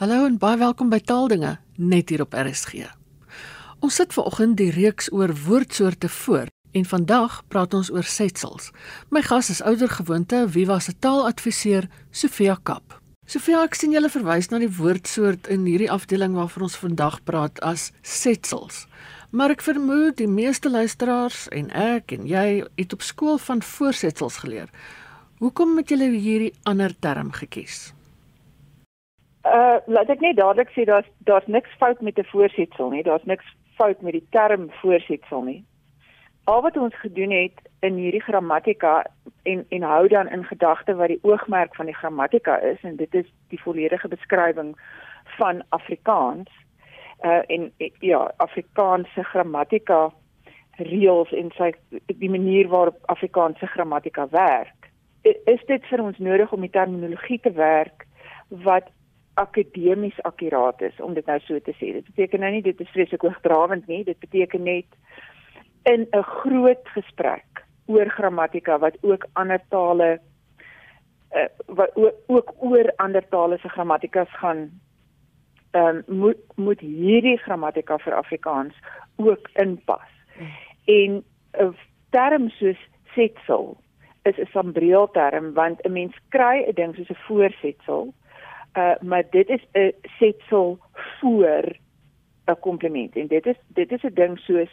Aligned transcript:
Hallo 0.00 0.22
en 0.24 0.38
baie 0.40 0.56
welkom 0.56 0.88
by 0.88 0.96
Taaldinge 1.04 1.58
net 1.76 2.08
hier 2.08 2.22
op 2.24 2.32
RSG. 2.32 2.86
Ons 3.84 3.98
sit 4.00 4.14
vanoggend 4.16 4.56
die 4.56 4.70
reeks 4.72 5.10
oor 5.12 5.34
woordsoorte 5.44 6.08
voor 6.08 6.48
en 6.72 6.86
vandag 6.88 7.34
praat 7.52 7.76
ons 7.76 7.90
oor 7.92 8.08
setsels. 8.08 8.70
My 9.12 9.20
gas 9.20 9.50
is 9.52 9.60
ouer 9.60 9.92
gewoonte 9.92 10.40
Viva 10.54 10.78
se 10.80 10.94
taaladviseur 11.04 11.90
Sofia 12.16 12.56
Kap. 12.62 12.96
Sofia, 13.28 13.60
ek 13.60 13.76
sien 13.76 13.92
julle 13.92 14.08
verwys 14.08 14.48
na 14.48 14.62
die 14.64 14.72
woordsoort 14.78 15.52
in 15.52 15.68
hierdie 15.68 15.92
afdeling 15.92 16.32
waarvan 16.32 16.70
ons 16.70 16.80
vandag 16.80 17.20
praat 17.28 17.60
as 17.60 17.90
setsels. 18.00 18.86
Maar 19.36 19.52
ek 19.58 19.68
vermoed 19.68 20.16
die 20.16 20.32
meeste 20.32 20.72
luisteraars 20.72 21.44
en 21.52 21.68
ek 21.76 22.16
en 22.16 22.24
jy 22.24 22.64
het 22.64 22.96
op 22.96 23.04
skool 23.04 23.36
van 23.36 23.60
voorsetsels 23.76 24.40
geleer. 24.46 24.72
Hoekom 25.44 25.76
het 25.76 25.92
julle 25.92 26.14
hierdie 26.16 26.54
ander 26.64 26.96
term 26.96 27.36
gekies? 27.36 27.90
Uh 29.44 29.80
laat 29.86 30.10
ek 30.12 30.20
net 30.20 30.36
dadelik 30.36 30.68
sê 30.76 30.84
daar's 30.84 31.08
daar's 31.24 31.46
niks 31.46 31.70
fout 31.78 32.00
met 32.00 32.18
'n 32.18 32.28
voorsetsel 32.32 32.90
nie. 32.90 33.02
Daar's 33.02 33.24
niks 33.24 33.44
fout 33.76 34.00
met 34.00 34.12
die 34.12 34.26
term 34.30 34.70
voorsetsel 34.80 35.42
nie. 35.42 35.64
Al 36.44 36.62
wat 36.62 36.76
ons 36.76 36.94
gedoen 37.00 37.30
het 37.30 37.56
in 37.80 37.94
hierdie 37.94 38.22
grammatika 38.22 39.04
en 39.42 39.64
en 39.68 39.82
hou 39.82 40.08
dan 40.08 40.28
in 40.28 40.44
gedagte 40.44 40.94
wat 40.94 41.08
die 41.08 41.22
oogmerk 41.22 41.74
van 41.74 41.86
die 41.86 41.94
grammatika 41.94 42.56
is 42.56 42.80
en 42.82 42.96
dit 42.96 43.14
is 43.14 43.26
die 43.48 43.62
volledige 43.62 44.08
beskrywing 44.08 44.76
van 45.24 45.62
Afrikaans. 45.68 46.50
Uh 47.24 47.40
en 47.46 47.72
ja, 48.00 48.32
Afrikaanse 48.36 49.24
grammatika 49.24 50.12
reëls 50.76 51.32
en 51.32 51.50
sy 51.56 51.72
die 52.06 52.30
manier 52.30 52.68
waarop 52.68 52.96
Afrikaanse 53.06 53.66
grammatika 53.66 54.28
werk. 54.28 54.88
Is 55.22 55.64
dit 55.66 55.84
vir 55.86 56.02
ons 56.02 56.18
nodig 56.18 56.52
om 56.52 56.60
die 56.60 56.70
terminologie 56.70 57.40
te 57.40 57.52
werk 57.52 58.06
wat 58.48 58.88
akademies 59.40 60.18
akkuraat 60.28 60.82
is 60.82 61.00
om 61.00 61.14
dit 61.14 61.26
nou 61.26 61.38
so 61.44 61.60
te 61.64 61.74
sê. 61.78 61.92
Dit 61.96 62.08
beteken 62.12 62.44
nou 62.44 62.52
nie 62.52 62.62
dit 62.62 62.80
is 62.80 62.92
vreeslik 62.94 63.24
hoogdrawend 63.26 63.86
nie, 63.88 64.04
dit 64.04 64.18
beteken 64.20 64.62
net 64.68 64.86
in 65.88 66.06
'n 66.12 66.22
groot 66.22 66.88
gesprek 66.96 67.64
oor 67.86 68.10
grammatika 68.10 68.78
wat 68.78 68.96
ook 69.00 69.26
ander 69.32 69.60
tale 69.68 70.20
uh, 71.34 71.48
wat 71.66 71.90
ook 72.26 72.54
oor 72.58 72.92
ander 72.96 73.28
tale 73.28 73.58
se 73.58 73.68
grammatikas 73.68 74.30
gaan 74.42 74.70
ehm 75.70 76.02
um, 76.06 76.18
moet 76.18 76.40
moet 76.56 76.80
hierdie 76.80 77.38
grammatika 77.38 77.98
vir 77.98 78.14
Afrikaans 78.14 78.74
ook 79.16 79.50
inpas. 79.52 80.10
En 80.84 81.24
'n 81.52 81.76
term 82.10 82.48
soos 82.50 82.80
setsel 83.14 83.76
is 84.22 84.38
'n 84.38 84.48
sambreelterm 84.52 85.52
want 85.52 85.86
'n 85.86 85.92
mens 85.92 86.16
kry 86.28 86.64
'n 86.66 86.74
ding 86.74 86.94
soos 86.94 87.10
'n 87.10 87.24
voorsetsel 87.26 88.14
Uh 88.74 88.94
maar 89.00 89.24
dit 89.30 89.48
is 89.48 89.64
'n 89.72 89.92
setsel 90.18 90.78
voor 91.20 91.76
'n 92.46 92.60
kompliment 92.60 93.16
en 93.16 93.26
dit 93.26 93.46
is 93.46 93.56
dit 93.66 93.92
is 93.92 94.02
'n 94.02 94.14
ding 94.14 94.38
soos 94.38 94.70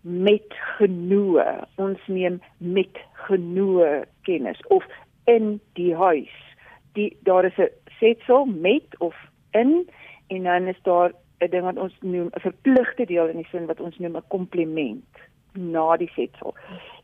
met 0.00 0.46
genoe. 0.48 1.66
Ons 1.74 2.00
neem 2.06 2.40
met 2.56 2.98
genoe 3.12 4.06
kennis 4.22 4.66
of 4.66 4.84
in 5.24 5.60
die 5.72 5.94
huis. 5.94 6.56
Die 6.92 7.16
daar 7.20 7.44
is 7.44 7.56
'n 7.56 7.70
setsel 7.98 8.44
met 8.44 8.98
of 8.98 9.16
in 9.50 9.88
en 10.26 10.42
dan 10.42 10.66
is 10.66 10.82
daar 10.82 11.12
'n 11.38 11.50
ding 11.50 11.62
wat 11.62 11.76
ons 11.76 11.96
noem 12.00 12.30
'n 12.32 12.40
verpligte 12.40 13.04
deel 13.04 13.26
in 13.26 13.36
die 13.36 13.48
sin 13.50 13.66
wat 13.66 13.80
ons 13.80 13.98
noem 13.98 14.16
'n 14.16 14.28
kompliment 14.28 15.04
na 15.52 15.96
die 15.96 16.10
setsel. 16.14 16.54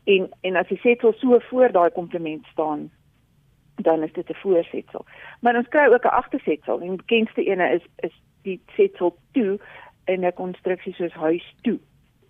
En 0.03 0.29
en 0.41 0.55
as 0.55 0.67
die 0.67 0.77
setsel 0.77 1.13
so 1.13 1.39
voor 1.39 1.71
daai 1.71 1.89
kompliment 1.89 2.45
staan, 2.45 2.91
dan 3.81 4.03
is 4.03 4.13
dit 4.13 4.29
'n 4.29 4.33
voorsetsel. 4.33 5.05
Maar 5.41 5.55
ons 5.55 5.67
kry 5.67 5.85
ook 5.85 6.05
'n 6.05 6.17
agtersetsel. 6.21 6.79
Die 6.79 6.95
bekendste 6.95 7.43
ene 7.43 7.69
is 7.69 7.85
is 7.95 8.21
die 8.41 8.61
setsel 8.75 9.15
toe 9.31 9.59
in 10.05 10.25
'n 10.25 10.33
konstruksie 10.33 10.93
soos 10.93 11.13
huis 11.13 11.55
toe. 11.61 11.79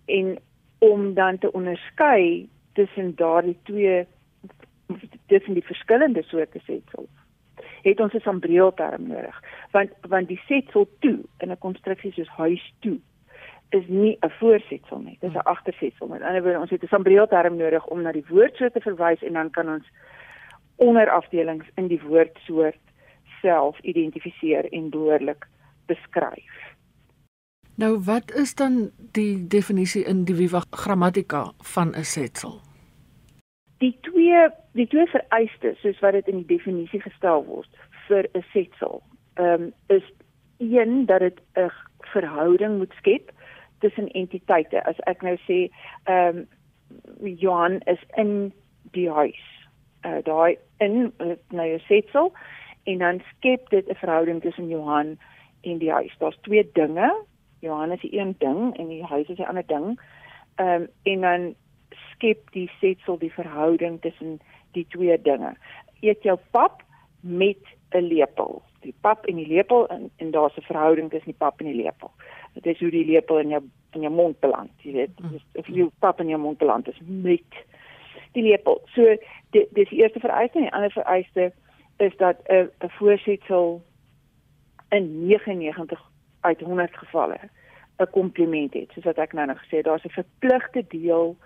En 0.06 0.38
om 0.78 1.14
dan 1.14 1.38
te 1.38 1.52
onderskei 1.52 2.48
tussen 2.72 3.14
daardie 3.16 3.58
twee 3.62 4.06
tussen 5.26 5.54
die 5.54 5.64
verskillende 5.64 6.22
soorte 6.22 6.58
setsels 6.58 7.08
het 7.82 8.00
ons 8.00 8.14
'n 8.14 8.20
sambreelterm 8.20 9.06
nodig 9.06 9.42
want 9.70 9.90
want 10.08 10.28
die 10.28 10.40
setsel 10.46 10.88
toe 10.98 11.18
in 11.38 11.50
'n 11.50 11.58
konstruksie 11.58 12.12
soos 12.12 12.28
huis 12.28 12.72
toe 12.78 12.98
is 13.68 13.86
nie 13.86 14.16
'n 14.20 14.30
voorsetsel 14.30 14.98
nie 14.98 15.16
dis 15.20 15.32
'n 15.32 15.48
agtersetsel 15.54 16.06
met 16.06 16.22
ander 16.22 16.42
woorde 16.42 16.58
ons 16.58 16.70
het 16.70 16.82
'n 16.82 16.86
sambreelterm 16.86 17.56
nodig 17.56 17.86
om 17.86 18.02
na 18.02 18.12
die 18.12 18.28
woord 18.28 18.56
so 18.56 18.68
te 18.68 18.80
verwys 18.80 19.22
en 19.22 19.32
dan 19.32 19.50
kan 19.50 19.68
ons 19.68 19.86
onderafdelings 20.80 21.68
in 21.74 21.88
die 21.88 22.00
woordsoort 22.02 22.80
self 23.40 23.78
identifiseer 23.80 24.68
en 24.72 24.90
behoorlik 24.90 25.46
beskryf. 25.86 26.56
Nou 27.80 27.98
wat 28.04 28.32
is 28.36 28.54
dan 28.54 28.90
die 29.16 29.46
definisie 29.48 30.04
in 30.04 30.24
die 30.28 30.34
Viva 30.36 30.62
grammatika 30.70 31.52
van 31.74 31.94
'n 31.96 32.04
setsel? 32.04 32.60
Die 33.78 33.96
twee 34.00 34.48
die 34.72 34.86
twee 34.86 35.06
vereistes 35.06 35.80
soos 35.80 36.00
wat 36.00 36.12
dit 36.12 36.28
in 36.28 36.36
die 36.36 36.56
definisie 36.56 37.00
gestel 37.00 37.44
word 37.44 37.70
vir 38.08 38.28
'n 38.34 38.44
setsel, 38.52 39.02
ehm 39.34 39.62
um, 39.62 39.72
is 39.86 40.12
een 40.58 41.06
dat 41.06 41.20
dit 41.20 41.40
'n 41.56 41.70
verhouding 41.98 42.78
moet 42.78 42.92
skep 42.92 43.32
tussen 43.78 44.08
entiteite. 44.08 44.84
As 44.84 44.98
ek 45.06 45.22
nou 45.22 45.36
sê 45.48 45.70
ehm 46.04 46.36
um, 46.36 46.46
Johan 47.38 47.80
is 47.80 48.02
in 48.16 48.52
die 48.92 49.10
huis 49.10 49.44
uh, 50.04 50.18
daai 50.24 50.56
in 50.80 51.12
uh, 51.18 51.36
na 51.48 51.66
jou 51.66 51.78
setsel 51.86 52.32
en 52.88 52.98
dan 52.98 53.22
skep 53.36 53.68
dit 53.70 53.88
'n 53.88 54.00
verhouding 54.02 54.40
tussen 54.40 54.68
Johan 54.68 55.18
en 55.60 55.78
die 55.78 55.92
huis. 55.92 56.14
Daar's 56.18 56.38
twee 56.40 56.70
dinge. 56.72 57.14
Johan 57.60 57.92
is 57.92 58.00
die 58.00 58.18
een 58.18 58.34
ding 58.38 58.76
en 58.76 58.88
die 58.88 59.04
huis 59.04 59.28
is 59.28 59.36
die 59.36 59.46
ander 59.46 59.66
ding. 59.66 60.00
Ehm 60.54 60.82
um, 60.82 60.88
en 61.02 61.20
dan 61.20 61.54
skep 62.10 62.52
die 62.52 62.70
setsel 62.80 63.18
die 63.18 63.32
verhouding 63.32 64.00
tussen 64.00 64.40
die 64.72 64.86
twee 64.88 65.20
dinge. 65.22 65.56
Eet 66.00 66.22
jou 66.22 66.38
pap 66.50 66.82
met 67.20 67.58
'n 67.90 68.04
lepel. 68.04 68.62
Die 68.80 68.94
pap 69.00 69.26
en 69.26 69.36
die 69.36 69.46
lepel 69.46 69.88
en, 69.88 70.10
en 70.16 70.30
daar's 70.30 70.56
'n 70.56 70.70
verhouding 70.72 71.10
tussen 71.10 71.30
die 71.30 71.38
pap 71.38 71.60
en 71.60 71.66
die 71.66 71.82
lepel. 71.82 72.10
Dit 72.52 72.66
is 72.66 72.78
hoe 72.78 72.90
die 72.90 73.04
lepel 73.04 73.38
in 73.38 73.48
jou 73.48 73.62
in 73.92 74.00
jou 74.00 74.12
mond 74.12 74.40
beland, 74.40 74.70
jy 74.82 74.92
weet. 74.92 75.20
Mm. 75.20 75.38
Of 75.54 75.66
jy 75.66 75.88
pap 75.98 76.20
in 76.20 76.28
jou 76.28 76.40
mond 76.40 76.58
beland 76.58 76.88
is 76.88 77.00
met 77.06 77.64
die 78.32 78.42
lepel. 78.42 78.80
So 78.94 79.16
dis 79.50 79.88
die 79.88 80.02
eerste 80.02 80.20
vereiste 80.20 80.58
en 80.58 80.64
die 80.64 80.72
ander 80.72 80.90
vereiste 80.90 81.52
is 81.96 82.16
dat 82.16 82.36
'n 82.48 82.70
'n 82.84 82.90
voorsetsel 82.98 83.82
in 84.90 85.26
99 85.26 86.00
uit 86.40 86.60
100 86.60 86.96
gevalle 86.96 87.38
'n 87.98 88.10
kompliment 88.10 88.74
het. 88.74 88.90
Soos 88.92 89.04
wat 89.04 89.18
ek 89.18 89.32
nou 89.32 89.46
nog 89.46 89.58
gesê 89.58 89.76
het, 89.76 89.84
daar's 89.84 90.04
'n 90.04 90.08
verpligte 90.22 90.84
deel 90.88 91.36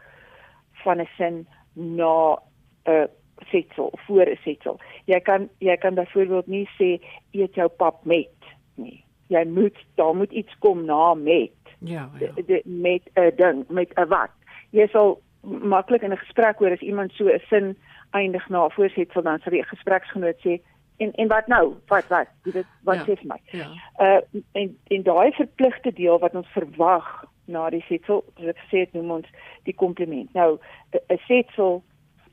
van 0.72 1.00
'n 1.00 1.08
sin 1.16 1.46
na 1.72 2.38
'n 2.84 3.08
setsel 3.50 3.92
voor 4.06 4.26
'n 4.26 4.38
setsel. 4.42 4.78
Jy 5.04 5.20
kan 5.20 5.48
jy 5.58 5.76
kan 5.76 5.94
byvoorbeeld 5.94 6.46
nie 6.46 6.68
sê 6.78 7.04
eet 7.30 7.54
jou 7.54 7.68
pap 7.68 8.04
met 8.04 8.28
nie. 8.74 9.04
Jy 9.26 9.44
moet 9.44 9.76
daar 9.94 10.16
moet 10.16 10.32
iets 10.32 10.58
kom 10.58 10.84
na 10.84 11.14
met. 11.14 11.50
Ja, 11.78 12.10
ja. 12.18 12.32
De, 12.34 12.44
de, 12.44 12.62
met 12.64 13.02
'n 13.14 13.32
ding, 13.36 13.68
met 13.68 13.90
'n 13.94 14.08
wat. 14.08 14.30
Jy 14.70 14.86
sal 14.86 15.22
maklik 15.44 16.02
in 16.02 16.12
'n 16.12 16.24
gesprek 16.24 16.58
hoor 16.58 16.72
as 16.72 16.80
iemand 16.80 17.12
so 17.12 17.28
'n 17.28 17.40
sin 17.48 17.76
eindig 18.10 18.48
na 18.48 18.64
'n 18.64 18.70
voorsetsel 18.70 19.22
dan 19.22 19.38
sal 19.38 19.52
die 19.52 19.62
gespreksgenoot 19.62 20.38
sê 20.40 20.60
en 20.96 21.12
en 21.12 21.28
wat 21.28 21.46
nou? 21.46 21.74
Wat 21.86 22.06
wat? 22.08 22.28
Dit 22.42 22.66
wat 22.82 22.96
ja, 22.96 23.04
sê 23.04 23.16
vir 23.18 23.26
my? 23.26 23.40
Ja. 23.44 23.68
Uh 23.98 24.40
en 24.52 24.78
en 24.88 25.02
daai 25.02 25.32
verpligte 25.32 25.92
deel 25.92 26.18
wat 26.18 26.34
ons 26.34 26.48
verwag 26.48 27.24
na 27.44 27.70
die 27.70 27.84
setsel, 27.88 28.24
soos 28.36 28.48
ek 28.54 28.60
gesê 28.64 28.84
het, 28.84 28.92
noem 28.92 29.10
ons 29.10 29.26
die 29.68 29.74
kompliment. 29.74 30.32
Nou 30.32 30.58
'n 30.92 31.18
setsel 31.26 31.82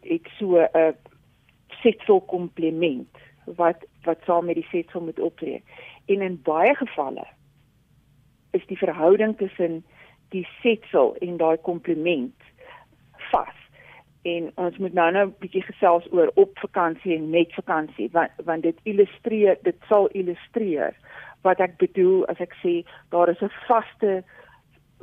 het 0.01 0.27
so 0.37 0.57
'n 0.57 0.95
setsel 1.81 2.21
kompliment 2.21 3.17
wat 3.45 3.85
wat 4.03 4.19
saam 4.25 4.45
met 4.45 4.55
die 4.55 4.67
setsel 4.71 5.01
moet 5.01 5.19
optree. 5.19 5.63
En 6.05 6.21
in 6.21 6.41
baie 6.43 6.75
gevalle 6.75 7.25
is 8.51 8.65
die 8.67 8.77
verhouding 8.77 9.37
tussen 9.37 9.83
die 10.29 10.47
setsel 10.61 11.15
en 11.19 11.37
daai 11.37 11.57
kompliment 11.57 12.35
vas. 13.31 13.57
En 14.21 14.51
ons 14.55 14.77
moet 14.77 14.93
nou 14.93 15.11
nou 15.11 15.25
'n 15.27 15.35
bietjie 15.39 15.63
gesels 15.63 16.05
oor 16.11 16.31
op 16.35 16.59
vakansie 16.59 17.15
en 17.15 17.29
met 17.29 17.53
vakansie 17.53 18.09
want 18.11 18.31
want 18.45 18.63
dit 18.63 18.77
illustreer 18.83 19.57
dit 19.61 19.75
sal 19.87 20.07
illustreer 20.07 20.93
wat 21.41 21.59
ek 21.59 21.77
bedoel 21.77 22.25
as 22.25 22.39
ek 22.39 22.53
sê 22.63 22.85
daar 23.09 23.29
is 23.29 23.41
'n 23.41 23.51
vaste 23.67 24.23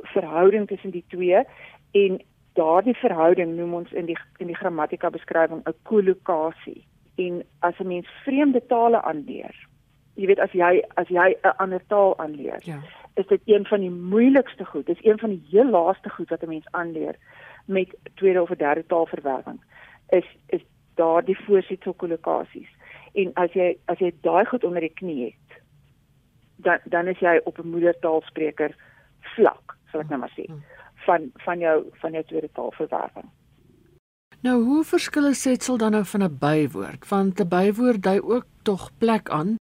verhouding 0.03 0.67
tussen 0.67 0.91
die 0.91 1.03
twee 1.07 1.43
en 1.91 2.21
daardie 2.53 2.95
verhouding 2.95 3.55
noem 3.55 3.73
ons 3.73 3.91
in 3.91 4.05
die 4.05 4.17
in 4.37 4.47
die 4.47 4.59
grammatika 4.61 5.09
beskrywing 5.09 5.61
'n 5.65 5.73
kollokasie. 5.83 6.85
En 7.15 7.43
as 7.59 7.79
'n 7.79 7.87
mens 7.87 8.07
vreemde 8.23 8.61
tale 8.67 9.01
aanleer, 9.01 9.55
jy 10.15 10.25
weet 10.25 10.39
as 10.39 10.51
jy 10.51 10.83
as 10.95 11.07
jy 11.07 11.35
'n 11.43 11.57
ander 11.57 11.81
taal 11.87 12.17
aanleer, 12.17 12.59
ja. 12.63 12.79
is 13.15 13.27
dit 13.27 13.41
een 13.45 13.65
van 13.65 13.79
die 13.79 13.91
moeilikste 13.91 14.65
goed. 14.65 14.85
Dit 14.85 14.97
is 14.99 15.05
een 15.05 15.19
van 15.19 15.29
die 15.29 15.43
heel 15.49 15.69
laaste 15.69 16.09
goed 16.09 16.29
wat 16.29 16.43
'n 16.43 16.49
mens 16.49 16.67
aanleer 16.71 17.15
met 17.69 17.95
tweede 18.15 18.41
of 18.41 18.49
derde 18.49 18.85
taalverwerwing 18.85 19.59
is 20.09 20.25
is 20.47 20.61
daar 20.95 21.25
die 21.25 21.37
voorsetsel 21.45 21.93
kollokasies. 21.93 22.69
En 23.13 23.31
as 23.33 23.53
jy 23.53 23.71
as 23.85 24.01
jy 24.01 24.11
daai 24.25 24.45
goed 24.45 24.63
onder 24.63 24.83
die 24.85 24.93
knie 25.01 25.23
het, 25.25 25.59
dan 26.65 26.79
dan 26.95 27.07
is 27.07 27.19
jy 27.19 27.39
op 27.43 27.59
'n 27.59 27.69
moedertaalspreker 27.69 28.75
vlak, 29.35 29.77
sal 29.91 30.01
ek 30.01 30.09
nou 30.09 30.19
maar 30.19 30.33
sê, 30.37 30.45
hmm. 30.45 30.63
van 31.05 31.31
van 31.45 31.59
jou 31.59 31.85
van 32.01 32.11
jou 32.11 32.23
tweede 32.23 32.49
taalverwerwing. 32.53 33.29
Nou, 34.41 34.63
hoe 34.63 34.83
verskil 34.83 35.27
'n 35.27 35.33
setsel 35.33 35.77
dan 35.77 35.91
nou 35.91 36.05
van 36.05 36.23
'n 36.23 36.37
bywoord? 36.39 37.09
Want 37.09 37.39
'n 37.39 37.47
bywoord 37.47 38.03
dui 38.03 38.19
ook 38.21 38.45
tog 38.63 38.91
plek 38.97 39.29
aan. 39.29 39.55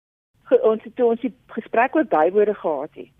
Ons 0.62 0.84
het 0.84 0.96
toe 0.96 1.06
ons 1.06 1.22
die 1.22 1.34
gesprek 1.48 1.96
oor 1.96 2.06
bywoorde 2.06 2.54
gehad 2.54 2.94
het, 2.94 3.19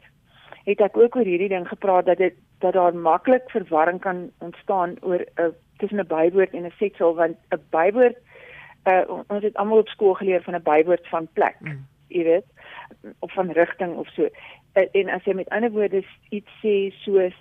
het 0.64 0.80
ek 0.80 0.98
ook 0.98 1.16
oor 1.16 1.24
hierdie 1.24 1.50
ding 1.50 1.68
gepraat 1.68 2.06
dat 2.06 2.18
dit 2.18 2.36
dat 2.60 2.74
daar 2.74 2.96
maklik 2.96 3.50
verwarring 3.50 4.02
kan 4.02 4.31
ontstaan 4.40 4.96
oor 5.02 5.19
'n 5.19 5.42
uh, 5.42 5.54
tussen 5.78 6.00
'n 6.00 6.07
bywoord 6.07 6.54
en 6.54 6.66
'n 6.66 6.74
setsel 6.78 7.16
want 7.16 7.38
'n 7.50 7.62
bywoord 7.69 8.18
uh, 8.86 9.24
ons 9.28 9.44
het 9.44 9.56
almal 9.56 9.78
op 9.78 9.88
skool 9.88 10.13
geleer 10.13 10.44
van 10.44 10.56
'n 10.56 10.63
bywoord 10.63 11.07
van 11.07 11.28
plek, 11.34 11.56
mm. 11.60 11.88
jy 12.07 12.24
weet, 12.24 12.46
of 13.19 13.34
van 13.34 13.52
rigting 13.52 13.96
of 13.96 14.07
so. 14.07 14.30
Uh, 14.74 14.84
en 14.92 15.10
as 15.10 15.24
jy 15.24 15.34
met 15.34 15.50
ander 15.50 15.72
woorde 15.72 16.04
iets 16.30 16.52
sê 16.62 16.94
soos 17.04 17.34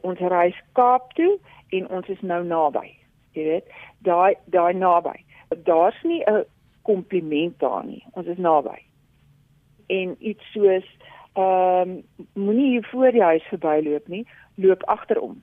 ons 0.00 0.18
reis 0.18 0.62
Kaap 0.72 1.12
toe 1.12 1.38
en 1.68 1.88
ons 1.88 2.08
is 2.08 2.20
nou 2.20 2.44
naby, 2.44 2.96
jy 3.32 3.44
weet, 3.44 3.72
daai 3.98 4.34
daai 4.44 4.74
naby. 4.74 5.24
Daar's 5.64 6.02
nie 6.02 6.22
'n 6.24 6.44
kompliment 6.82 7.58
daar 7.60 7.84
nie. 7.84 8.04
Ons 8.12 8.26
is 8.26 8.36
naby. 8.36 8.78
En 9.86 10.16
iets 10.18 10.52
soos 10.52 10.84
ehm 11.38 11.90
um, 11.90 12.02
moenie 12.34 12.70
hier 12.70 12.86
voor 12.90 13.12
die 13.12 13.22
huis 13.22 13.42
verbyloop 13.42 14.08
nie, 14.08 14.26
loop 14.54 14.82
agterom. 14.84 15.42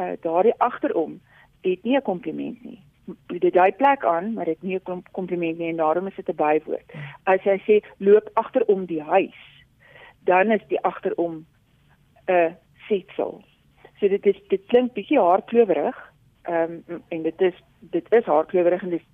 Uh 0.00 0.12
daardie 0.20 0.54
agterom 0.56 1.20
het 1.62 1.82
nie 1.82 1.96
'n 1.96 2.02
kompliment 2.02 2.64
nie. 2.64 2.80
Dit 3.26 3.52
daai 3.52 3.72
plek 3.72 4.04
aan, 4.04 4.32
maar 4.32 4.44
dit 4.44 4.62
nie 4.62 4.78
'n 4.78 5.02
kompliment 5.12 5.58
nie 5.58 5.68
en 5.68 5.76
daarom 5.76 6.06
is 6.06 6.14
dit 6.14 6.28
'n 6.28 6.36
bywoord. 6.36 6.92
As 7.24 7.42
jy 7.42 7.58
sê 7.66 7.86
loop 7.96 8.30
agterom 8.34 8.84
die 8.86 9.02
huis, 9.02 9.64
dan 10.24 10.50
is 10.50 10.66
die 10.68 10.80
agterom 10.80 11.46
'n 12.26 12.56
setsel. 12.88 13.44
So 13.98 14.08
dit 14.08 14.26
is 14.26 14.36
dit 14.48 14.66
klink 14.66 14.92
bietjie 14.92 15.18
haarklewerig. 15.18 16.12
Ehm 16.42 16.82
um, 16.88 17.02
en 17.08 17.22
dit 17.22 17.40
is 17.40 17.54
dit 17.80 18.12
is 18.12 18.24
haarklewerig 18.24 18.82
en 18.82 18.90
dit 18.90 19.00
is 19.00 19.06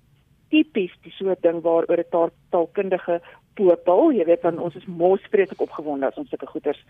tipies 0.49 0.93
die 1.01 1.11
soort 1.11 1.41
ding 1.41 1.61
waaroor 1.61 1.97
'n 1.99 2.31
taalkundige 2.49 3.21
popel, 3.53 4.11
jy 4.11 4.25
weet 4.25 4.41
dan 4.41 4.59
ons 4.59 4.75
is 4.75 4.85
mos 4.85 5.21
vreeslik 5.31 5.61
opgewonde 5.61 6.05
as 6.05 6.17
ons 6.17 6.29
sulke 6.29 6.47
goeters 6.47 6.85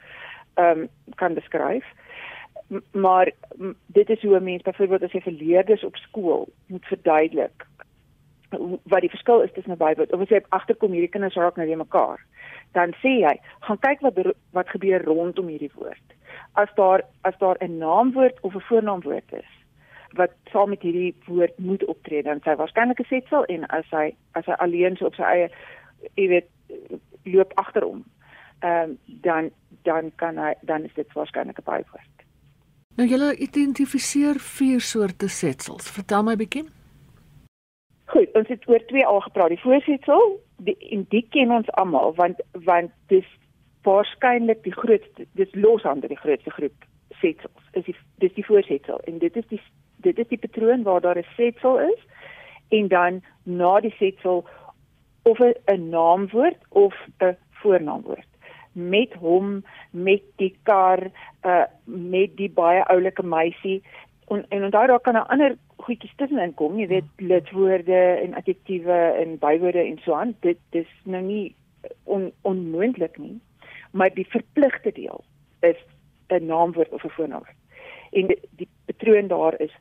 ehm 0.56 0.80
um, 0.80 0.90
kan 1.16 1.34
beskryf. 1.34 1.84
M 1.86 2.82
maar 2.92 3.32
dit 3.88 4.10
is 4.10 4.22
hoe 4.22 4.36
'n 4.40 4.44
mens 4.44 4.62
byvoorbeeld 4.62 5.04
as 5.04 5.12
jy 5.12 5.22
vir 5.22 5.34
leerders 5.34 5.84
op 5.84 5.96
skool 5.96 6.48
moet 6.66 6.86
verduidelik 6.86 7.68
wat 8.84 9.02
die 9.02 9.10
verskil 9.10 9.42
is 9.42 9.52
tussen 9.54 9.72
'n 9.72 9.78
bywoord 9.78 10.14
of 10.14 10.22
as 10.22 10.30
jy 10.30 10.42
agterkom 10.50 10.92
hierdie 10.92 11.10
kinders 11.10 11.36
raak 11.36 11.56
nou 11.56 11.68
weer 11.68 11.78
mekaar 11.78 12.26
dan 12.72 12.94
sê 13.02 13.12
jy 13.20 13.40
gaan 13.60 13.80
kyk 13.80 14.02
wat 14.02 14.36
wat 14.52 14.70
gebeur 14.70 15.04
rondom 15.04 15.48
hierdie 15.48 15.72
woord 15.76 16.08
as 16.54 16.70
daar 16.76 17.02
as 17.22 17.38
daar 17.38 17.58
'n 17.60 17.78
naamwoord 17.78 18.40
of 18.42 18.56
'n 18.56 18.68
voornaamwoord 18.70 19.34
is 19.34 19.52
wat 20.14 20.32
saam 20.52 20.70
met 20.70 20.82
hierdie 20.82 21.16
woord 21.26 21.60
moet 21.60 21.86
optree 21.86 22.24
dan 22.24 22.42
sy 22.44 22.56
waarskynlik 22.56 23.00
'n 23.00 23.06
setsel 23.10 23.46
en 23.46 23.66
as 23.68 23.86
hy 23.90 24.16
as 24.32 24.46
hy 24.46 24.54
alleen 24.54 24.98
so 24.98 25.06
op 25.06 25.16
sy 25.16 25.24
eie 25.24 25.50
jy 26.16 26.28
weet 26.28 26.48
loop 27.24 27.52
agterom. 27.54 28.06
Ehm 28.60 28.90
um, 28.90 28.98
dan 29.06 29.52
dan 29.84 30.12
kan 30.16 30.38
hy 30.38 30.54
dan 30.62 30.84
is 30.84 30.94
dit 30.94 31.14
waarskynlik 31.14 31.60
'n 31.60 31.64
bywoord. 31.64 32.16
Nou 32.96 33.08
julle 33.08 33.36
identifiseer 33.36 34.36
vier 34.40 34.82
soorte 34.82 35.28
setsels. 35.28 35.92
Vertel 35.92 36.24
my 36.24 36.36
bietjie. 36.36 36.66
Goed, 38.06 38.34
ons 38.34 38.48
het 38.48 38.68
oor 38.68 38.86
twee 38.86 39.06
al 39.06 39.20
gepraat. 39.22 39.50
Die 39.50 39.62
voorsetsel, 39.62 40.40
die 40.58 40.76
en 40.90 41.06
die 41.10 41.26
ken 41.30 41.52
ons 41.52 41.72
almal 41.72 42.14
want 42.16 42.42
want 42.54 42.92
dis 43.08 43.28
waarskynlik 43.88 44.64
die 44.64 44.76
grootste 44.76 45.26
dis 45.40 45.54
los 45.54 45.84
aan 45.84 46.00
die 46.00 46.18
grootste 46.18 46.50
groep 46.50 46.86
setsels. 47.22 47.64
Is 47.72 47.86
die 47.86 47.96
dis 48.24 48.34
die 48.34 48.46
voorsetsel 48.46 49.00
en 49.08 49.20
dit 49.20 49.36
is 49.36 49.48
die 49.48 49.62
dit 50.04 50.20
is 50.20 50.28
die 50.28 50.40
patroon 50.40 50.84
waar 50.84 51.02
daar 51.02 51.18
'n 51.18 51.34
setsel 51.38 51.80
is 51.80 52.02
en 52.70 52.88
dan 52.88 53.22
na 53.44 53.80
die 53.80 53.96
setsel 53.98 54.48
of 55.22 55.40
'n 55.40 55.90
naamwoord 55.90 56.58
of 56.70 56.96
'n 57.18 57.38
voornaamwoord. 57.50 58.28
Met 58.72 59.14
hom 59.14 59.64
met 59.92 60.22
die 60.36 60.56
kar 60.64 61.12
uh 61.46 61.64
met 61.84 62.38
die 62.38 62.50
baie 62.50 62.84
oulike 62.84 63.24
meisie. 63.24 63.84
En 64.28 64.46
en 64.50 64.64
onthou 64.64 64.88
daar 64.88 65.00
kan 65.00 65.14
'n 65.14 65.28
ander 65.28 65.58
goedjies 65.76 66.16
tussenin 66.16 66.54
kom 66.54 66.80
jy 66.80 66.88
weet 66.88 67.12
lidwoorde 67.18 68.02
en 68.24 68.34
adjektiewe 68.34 69.00
en 69.22 69.38
bywoorde 69.38 69.84
en 69.84 70.00
so 70.04 70.14
aan. 70.14 70.36
Dit 70.40 70.58
dis 70.70 70.88
nou 71.04 71.24
nie 71.24 71.56
on, 72.04 72.32
onmoontlik 72.42 73.18
nie. 73.18 73.40
Maar 73.92 74.14
die 74.14 74.28
verpligte 74.28 74.92
deel 74.92 75.24
is 75.60 75.78
'n 76.28 76.46
naamwoord 76.46 76.90
of 76.90 77.04
'n 77.04 77.10
voornaamwoord. 77.10 77.58
En 78.12 78.28
die, 78.28 78.40
die 78.50 78.70
patroon 78.86 79.28
daar 79.28 79.60
is 79.60 79.74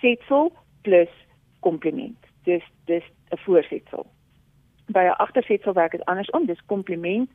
setsel 0.00 0.52
plus 0.82 1.10
komplement 1.60 2.16
dis 2.44 2.62
dis 2.84 3.04
'n 3.30 3.38
voorsetsel 3.44 3.91
by 5.46 5.54
'n 5.54 5.58
agtersetsel 5.58 5.72
werk 5.72 5.92
dit 5.92 6.04
andersom 6.04 6.46
dis 6.46 6.64
komplement 6.66 7.30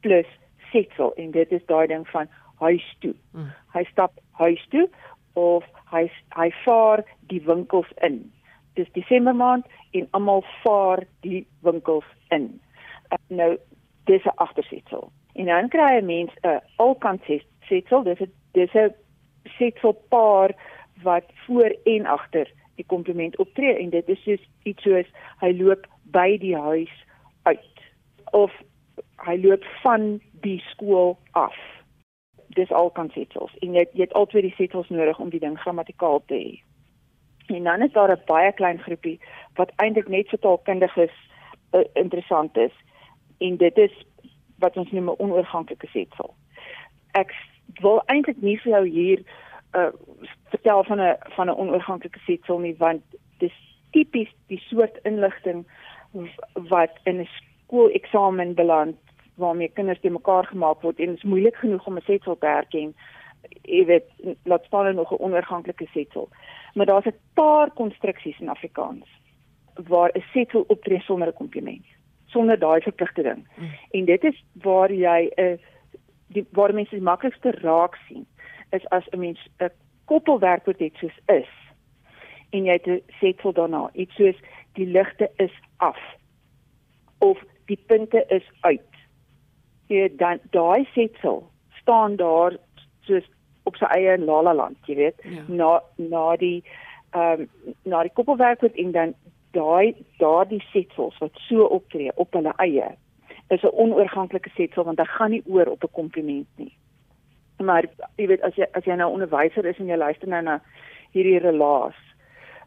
plus 0.00 0.26
setsel 0.72 1.14
en 1.14 1.30
dit 1.30 1.52
is 1.52 1.66
daai 1.66 1.86
ding 1.86 2.08
van 2.08 2.28
huis 2.58 2.96
toe. 2.98 3.14
Mm. 3.32 3.52
Hy 3.72 3.84
stap 3.84 4.12
huis 4.30 4.66
toe 4.70 4.88
of 5.32 5.64
hy 5.90 6.10
hy 6.36 6.50
vaar 6.64 7.04
die 7.28 7.42
winkels 7.46 7.90
in. 8.00 8.32
Dis 8.74 8.90
Desember 8.92 9.34
maand 9.34 9.66
en 9.90 10.08
almal 10.10 10.44
vaar 10.62 11.04
die 11.20 11.46
winkels 11.60 12.06
in. 12.28 12.60
Uh, 13.10 13.18
nou 13.28 13.58
dis 14.04 14.24
'n 14.24 14.36
agtersetsel. 14.36 15.12
En 15.34 15.46
dan 15.46 15.68
kry 15.68 15.98
'n 15.98 16.06
mens 16.06 16.32
'n 16.42 16.60
alkant 16.76 17.22
setsel, 17.60 18.02
dis 18.02 18.20
'n 18.20 18.32
dis 18.52 18.74
'n 18.74 18.94
setsel 19.44 19.92
paar 20.08 20.54
wat 21.02 21.24
voor 21.46 21.76
en 21.84 22.06
agter 22.06 22.50
die 22.74 22.86
komplement 22.86 23.36
optree 23.36 23.76
en 23.76 23.90
dit 23.90 24.08
is 24.08 24.22
soos 24.22 24.48
iets 24.62 24.82
soos 24.82 25.08
hy 25.40 25.52
loop 25.56 25.86
by 26.02 26.38
die 26.40 26.56
huis 26.56 26.92
uit 27.42 27.80
of 28.30 28.52
hy 29.16 29.36
loop 29.40 29.64
van 29.82 30.20
die 30.44 30.58
skool 30.70 31.18
af. 31.30 31.56
Dis 32.56 32.72
al 32.72 32.90
konseptuals 32.90 33.54
en 33.60 33.74
jy 33.74 33.86
jy 33.92 34.06
het 34.08 34.16
altyd 34.18 34.48
die 34.48 34.56
setsels 34.56 34.88
nodig 34.88 35.18
om 35.18 35.30
die 35.30 35.42
ding 35.42 35.58
grammatikaal 35.58 36.22
te 36.26 36.34
hê. 36.34 36.52
En 37.50 37.64
dan 37.64 37.82
is 37.82 37.92
daar 37.92 38.12
'n 38.12 38.22
baie 38.26 38.52
klein 38.52 38.78
groepie 38.78 39.20
wat 39.54 39.72
eintlik 39.76 40.08
net 40.08 40.28
vir 40.28 40.38
taalkundiges 40.38 41.16
uh, 41.72 41.84
interessant 41.94 42.56
is 42.56 42.72
en 43.38 43.56
dit 43.56 43.78
is 43.78 43.94
wat 44.58 44.76
ons 44.76 44.90
noem 44.90 45.10
'n 45.10 45.18
onoorganklike 45.18 45.86
setsel. 45.86 46.34
Ek 47.12 47.34
wil 47.80 48.02
eintlik 48.06 48.42
nie 48.42 48.58
vir 48.60 48.72
jou 48.72 48.86
hier 48.88 49.22
uh 49.72 49.92
vertel 50.50 50.84
van 50.84 51.00
'n 51.00 51.16
van 51.36 51.46
'n 51.46 51.58
onoorganklike 51.62 52.18
setsel 52.18 52.58
nie 52.58 52.76
want 52.76 53.02
dis 53.38 53.54
tipies 53.90 54.28
die 54.46 54.62
soort 54.68 54.98
inligting 55.02 55.66
wat 56.68 56.90
in 57.04 57.20
'n 57.20 57.28
skooleksamen 57.66 58.54
beland 58.54 58.96
waarmee 59.34 59.68
kinders 59.68 60.00
te 60.00 60.10
mekaar 60.10 60.46
gemaak 60.46 60.82
word 60.82 60.98
en 60.98 61.06
dit 61.06 61.16
is 61.16 61.22
moeilik 61.22 61.56
genoeg 61.56 61.86
om 61.86 61.96
'n 61.96 62.02
setsel 62.04 62.38
te 62.38 62.46
herken. 62.46 62.94
Jy 63.62 63.84
weet, 63.84 64.06
laat 64.44 64.64
staan 64.64 64.94
nog 64.94 65.12
'n 65.12 65.22
onoorganklike 65.22 65.86
setsel. 65.92 66.28
Maar 66.74 66.86
daar's 66.86 67.06
'n 67.06 67.20
paar 67.34 67.70
konstruksies 67.70 68.40
in 68.40 68.48
Afrikaans 68.48 69.08
waar 69.74 70.10
'n 70.14 70.24
setsel 70.32 70.64
optree 70.66 71.00
sonder 71.00 71.28
'n 71.28 71.32
komplement, 71.32 71.86
sonder 72.26 72.58
daai 72.58 72.80
verpligte 72.80 73.22
ding. 73.22 73.48
Mm. 73.56 73.70
En 73.90 74.04
dit 74.04 74.24
is 74.24 74.44
waar 74.52 74.92
jy 74.92 75.30
'n 75.36 75.60
die 76.26 76.46
waar 76.50 76.74
mense 76.74 76.94
die 76.94 77.02
maklikste 77.04 77.50
raak 77.50 77.98
sien 78.08 78.26
is 78.70 78.88
as 78.88 79.06
'n 79.10 79.18
mens 79.18 79.48
'n 79.58 79.70
koppelwerkwoord 80.04 80.78
het 80.78 80.94
soos 80.94 81.18
is 81.26 81.48
en 82.50 82.64
jy 82.64 82.72
het 82.72 82.86
'n 82.86 83.02
setsel 83.20 83.52
daarna, 83.52 83.90
iets 83.92 84.14
soos 84.14 84.36
die 84.72 84.86
ligte 84.86 85.30
is 85.36 85.54
af 85.76 85.98
of 87.18 87.38
die 87.66 87.78
punte 87.86 88.24
is 88.28 88.46
uit. 88.60 88.86
Jy 89.86 90.08
dan 90.16 90.38
daai 90.50 90.86
setsel 90.94 91.50
staan 91.80 92.16
daar 92.16 92.56
soos 93.00 93.26
op 93.62 93.76
sy 93.76 93.88
eie 93.94 94.14
in 94.14 94.24
Lalaland, 94.24 94.78
jy 94.88 94.96
weet, 94.96 95.20
ja. 95.24 95.44
na 95.48 95.72
na 95.96 96.36
die 96.36 96.62
ehm 97.10 97.42
um, 97.42 97.74
na 97.82 98.02
die 98.06 98.14
koppelwerk 98.14 98.60
wat 98.62 98.78
en 98.78 98.92
dan 98.92 99.14
daai 99.56 99.94
daardie 100.18 100.62
setsels 100.70 101.18
wat 101.18 101.38
so 101.48 101.66
optree 101.76 102.12
op 102.14 102.32
hulle 102.38 102.52
eie 102.62 102.92
is 103.50 103.62
'n 103.62 103.74
onoorganklike 103.82 104.50
setsel 104.54 104.84
want 104.84 104.96
dit 104.96 105.08
gaan 105.08 105.30
nie 105.30 105.42
oor 105.46 105.66
op 105.66 105.82
'n 105.84 105.92
kompliment 105.92 106.48
nie. 106.56 106.72
Maar 107.58 107.84
jy 108.16 108.26
weet 108.26 108.42
as 108.42 108.54
jy 108.54 108.66
as 108.72 108.84
jy 108.84 108.94
nou 108.94 109.12
onderwyser 109.12 109.64
is 109.64 109.78
en 109.78 109.86
jy 109.86 109.96
luister 109.96 110.28
nou 110.28 110.42
na 110.42 110.60
hierdie 111.12 111.38
relaas 111.38 111.98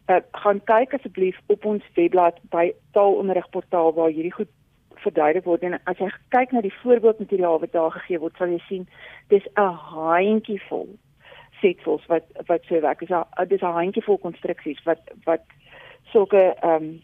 uh, 0.08 0.20
gaan 0.32 0.64
kyk 0.64 0.94
asseblief 0.94 1.40
op 1.48 1.66
ons 1.66 1.84
webblad 1.96 2.40
by 2.52 2.72
taalonderrigportaal 2.98 3.94
waar 3.94 4.10
hierdie 4.10 4.34
goed 4.34 4.52
verduidelik 5.04 5.46
word 5.46 5.64
en 5.64 5.80
as 5.90 6.00
jy 6.00 6.10
kyk 6.36 6.52
na 6.52 6.62
die 6.62 6.76
voorbeeldmateriaal 6.82 7.60
wat 7.60 7.74
daar 7.76 7.92
gegee 7.92 8.20
word 8.20 8.38
sal 8.38 8.52
jy 8.52 8.62
sien 8.68 8.86
dis 9.34 9.48
'n 9.56 9.74
handjie 9.94 10.62
vol 10.70 10.88
setsels 11.62 12.06
wat 12.12 12.26
wat 12.48 12.64
so 12.68 12.80
werk 12.82 13.02
is 13.02 13.12
dis 13.48 13.62
'n 13.62 13.78
handjie 13.80 14.04
vol 14.04 14.18
konstruksies 14.18 14.84
wat 14.86 15.02
wat 15.26 15.44
sulke 16.12 16.44
ehm 16.62 16.84
um, 16.84 17.02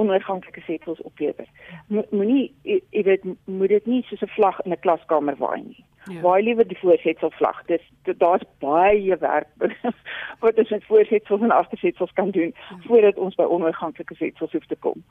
onoorganklike 0.00 0.62
setsels 0.64 1.00
oplewer. 1.02 1.48
Moenie 1.88 2.52
jy 2.62 3.02
weet 3.04 3.24
moet 3.44 3.68
dit 3.68 3.86
nie 3.86 4.02
soos 4.08 4.22
'n 4.22 4.34
vlag 4.36 4.60
in 4.64 4.72
'n 4.72 4.80
klaskamer 4.84 5.36
waai 5.36 5.62
nie. 5.62 5.84
Ja. 6.08 6.20
Waai 6.20 6.42
liewer 6.42 6.68
die 6.68 6.78
voorsetsel 6.78 7.30
vlag. 7.30 7.64
Dis 7.66 7.82
daar's 8.18 8.44
baie 8.58 9.16
werk 9.20 9.48
wat 10.42 10.58
ons 10.58 10.70
met 10.70 10.84
voorsetsels 10.84 11.40
en 11.40 11.50
agtersetsels 11.50 12.12
kan 12.12 12.30
doen 12.30 12.54
ja. 12.54 12.78
voordat 12.86 13.16
ons 13.16 13.34
by 13.34 13.44
onoorganklike 13.44 14.14
setsels 14.14 14.52
hoef 14.52 14.66
te 14.66 14.76
kom. 14.76 15.04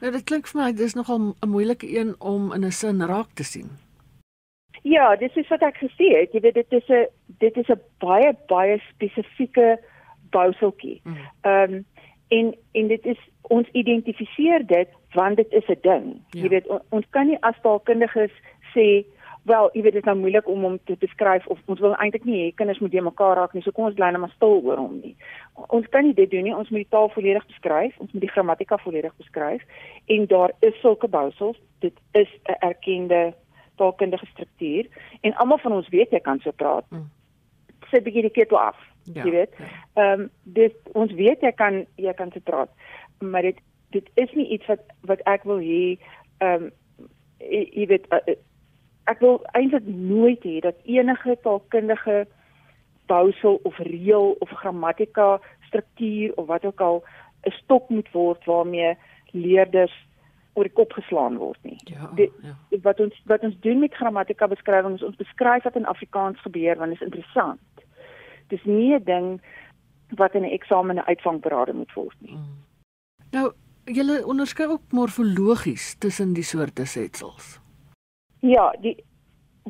Nou 0.00 0.12
dit 0.12 0.24
klink 0.24 0.48
vir 0.50 0.62
my 0.62 0.72
dis 0.72 0.94
nogal 0.94 1.18
'n 1.18 1.48
moeilike 1.48 1.86
een 1.98 2.14
om 2.18 2.52
in 2.52 2.64
'n 2.64 2.72
sin 2.72 3.06
raak 3.06 3.32
te 3.34 3.44
sien. 3.44 3.70
Ja, 4.82 5.16
dis 5.16 5.34
is 5.34 5.48
wat 5.48 5.62
ek 5.62 5.76
gesê 5.76 6.08
het. 6.18 6.32
Jy 6.32 6.40
weet 6.40 6.54
dit 6.54 6.72
is 6.72 6.88
'n 6.88 7.06
dit 7.38 7.56
is 7.56 7.68
'n 7.68 7.80
baie 7.98 8.36
baie 8.46 8.82
spesifieke 8.90 9.78
bouseltjie. 10.30 11.00
Mm. 11.04 11.16
Ehm 11.42 11.70
mm. 11.70 11.74
um, 11.74 11.84
en 12.28 12.56
en 12.72 12.86
dit 12.88 13.04
is 13.04 13.18
ons 13.42 13.68
identifiseer 13.72 14.66
dit 14.66 14.88
want 15.12 15.36
dit 15.36 15.52
is 15.52 15.66
'n 15.68 15.78
ding. 15.80 16.04
Ja. 16.30 16.42
Jy 16.42 16.48
weet 16.48 16.66
on, 16.66 16.80
ons 16.88 17.06
kan 17.10 17.26
nie 17.26 17.38
as 17.40 17.60
taalkundiges 17.62 18.32
sê 18.74 19.04
wel, 19.42 19.68
jy 19.72 19.82
weet 19.82 19.96
dit 19.96 20.02
is 20.02 20.08
nou 20.08 20.16
moeilik 20.18 20.48
om 20.48 20.62
hom 20.62 20.78
te 20.86 20.96
beskryf 20.98 21.46
of 21.50 21.58
ons 21.66 21.80
wil 21.82 21.94
eintlik 21.94 22.24
nie 22.24 22.38
hê 22.38 22.48
kinders 22.54 22.78
moet 22.78 22.94
mekaar 22.94 23.36
raak 23.36 23.54
nie. 23.54 23.62
So 23.62 23.74
kom 23.74 23.88
ons 23.88 23.96
bly 23.98 24.10
net 24.10 24.22
maar 24.22 24.34
stil 24.36 24.60
oor 24.62 24.78
hom 24.78 25.00
nie. 25.02 25.14
Ons 25.74 25.88
kan 25.90 26.06
nie 26.06 26.14
dit 26.14 26.30
doen 26.30 26.46
nie. 26.46 26.54
Ons 26.54 26.70
moet 26.70 26.84
die 26.84 26.92
taal 26.94 27.10
volledig 27.14 27.46
beskryf. 27.50 27.96
Ons 27.98 28.12
moet 28.12 28.22
die 28.22 28.30
grammatika 28.30 28.78
volledig 28.78 29.14
beskryf 29.18 29.64
en 30.14 30.26
daar 30.30 30.54
is 30.60 30.78
sulke 30.80 31.10
bousels. 31.10 31.58
Dit 31.80 31.98
is 32.12 32.28
'n 32.46 32.58
erkende 32.60 33.34
taalkundige 33.76 34.26
struktuur 34.26 34.86
en 35.20 35.34
almal 35.34 35.58
van 35.58 35.72
ons 35.72 35.88
weet 35.88 36.10
jy 36.10 36.20
kan 36.20 36.40
so 36.40 36.50
praat. 36.50 36.84
Mm. 36.90 37.10
Sit 37.90 38.04
bietjie 38.04 38.22
die 38.22 38.30
ketel 38.30 38.58
af. 38.58 38.78
Ja, 39.12 39.24
jy 39.24 39.30
weet. 39.30 39.54
Ja. 39.58 39.64
Ehm 39.94 40.06
ja. 40.06 40.12
um, 40.12 40.30
dit 40.42 40.74
ons 40.92 41.12
weet 41.12 41.40
jy 41.40 41.52
kan 41.52 41.86
jy 41.96 42.12
kan 42.12 42.30
so 42.32 42.40
praat. 42.40 42.70
Maar 43.18 43.42
dit 43.42 43.58
dit 43.90 44.10
is 44.14 44.32
nie 44.32 44.48
iets 44.48 44.66
wat 44.66 44.80
wat 45.00 45.20
ek 45.20 45.44
wil 45.44 45.58
hê 45.58 45.98
ehm 46.38 46.62
um, 46.62 46.70
jy 47.50 47.86
weet 47.86 48.06
uh, 48.12 48.34
ek 49.04 49.20
wil 49.20 49.40
eintlik 49.52 49.86
nooit 49.86 50.42
hê 50.42 50.60
dat 50.60 50.76
enige 50.84 51.38
taalkundige 51.42 52.26
bousel 53.06 53.60
of 53.62 53.78
reël 53.78 54.36
of 54.38 54.48
grammatika 54.48 55.40
struktuur 55.66 56.32
of 56.36 56.46
wat 56.46 56.64
ook 56.64 56.80
al 56.80 57.04
'n 57.46 57.50
stok 57.50 57.88
moet 57.88 58.10
word 58.12 58.44
waarmee 58.44 58.96
leerders 59.30 59.94
oor 60.52 60.68
die 60.68 60.76
kop 60.76 60.92
geslaan 60.92 61.36
word 61.36 61.58
nie. 61.62 61.78
Ja, 61.84 62.10
die, 62.14 62.28
ja. 62.42 62.78
Wat 62.82 63.00
ons 63.00 63.22
wat 63.24 63.42
ons 63.42 63.56
doen 63.60 63.78
met 63.78 63.94
grammatika 63.94 64.48
beskrywings 64.48 65.00
is 65.00 65.06
ons 65.06 65.16
beskryf 65.16 65.64
wat 65.64 65.76
in 65.76 65.86
Afrikaans 65.86 66.40
gebeur 66.40 66.76
want 66.76 66.92
dit 66.92 67.00
is 67.00 67.06
interessant. 67.06 67.60
Dis 68.48 68.64
nie 68.64 68.94
'n 68.94 69.04
ding 69.04 69.40
wat 70.16 70.34
in 70.34 70.42
'n 70.42 70.52
eksamen 70.58 70.96
'n 70.96 71.08
uitvangberade 71.08 71.72
moet 71.72 71.92
word 71.92 72.16
nie. 72.20 72.36
Mm. 72.36 72.60
Nou, 73.30 73.52
julle 73.84 74.26
onderskei 74.26 74.66
ook 74.66 74.92
morfologies 74.92 75.94
tussen 75.98 76.32
die 76.32 76.44
soorte 76.44 76.84
setsels. 76.84 77.61
Ja, 78.42 78.74
die 78.80 78.96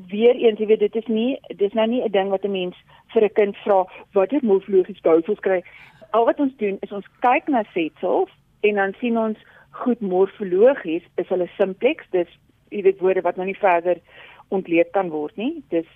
weer 0.09 0.35
eens, 0.35 0.59
jy 0.59 0.67
weet 0.67 0.81
dit 0.81 0.95
is 0.97 1.09
nie 1.13 1.37
dis 1.61 1.75
nou 1.77 1.85
nie 1.87 2.01
'n 2.03 2.11
ding 2.11 2.31
wat 2.31 2.45
'n 2.45 2.53
mens 2.53 2.77
vir 3.13 3.25
'n 3.25 3.33
kind 3.33 3.57
vra 3.57 3.85
wat 4.13 4.31
het 4.31 4.43
morfologies 4.43 5.01
bousels 5.01 5.41
kry. 5.41 5.63
Al 6.11 6.25
wat 6.25 6.41
ons 6.41 6.57
doen 6.57 6.79
is 6.81 6.93
ons 6.93 7.07
kyk 7.21 7.49
na 7.49 7.65
setsels 7.75 8.31
en 8.61 8.75
dan 8.75 8.95
sien 9.01 9.19
ons 9.19 9.39
goed 9.71 10.01
morfologies 10.01 11.03
is 11.17 11.29
hulle 11.29 11.49
simplex, 11.59 12.05
dis 12.11 12.29
jy 12.71 12.83
weet 12.83 13.01
woorde 13.01 13.21
wat 13.21 13.37
nou 13.37 13.47
nie 13.47 13.59
verder 13.59 14.01
ontleed 14.49 14.91
kan 14.91 15.11
word 15.11 15.37
nie. 15.37 15.63
Dis 15.69 15.89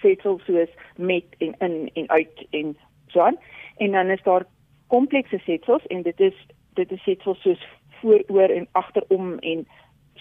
setsels 0.00 0.44
soos 0.44 0.70
met 0.96 1.24
en 1.38 1.54
in 1.58 1.90
en 1.94 2.08
uit 2.08 2.46
en 2.50 2.76
so 3.06 3.20
aan. 3.20 3.38
En 3.76 3.92
dan 3.92 4.10
is 4.10 4.22
daar 4.22 4.46
komplekse 4.86 5.38
setsels 5.38 5.86
en 5.86 6.02
dit 6.02 6.20
is 6.20 6.46
dit 6.74 6.92
is 6.92 7.02
setsels 7.02 7.40
soos 7.42 7.66
vooroor 8.00 8.50
en 8.50 8.68
agterom 8.72 9.38
en 9.38 9.66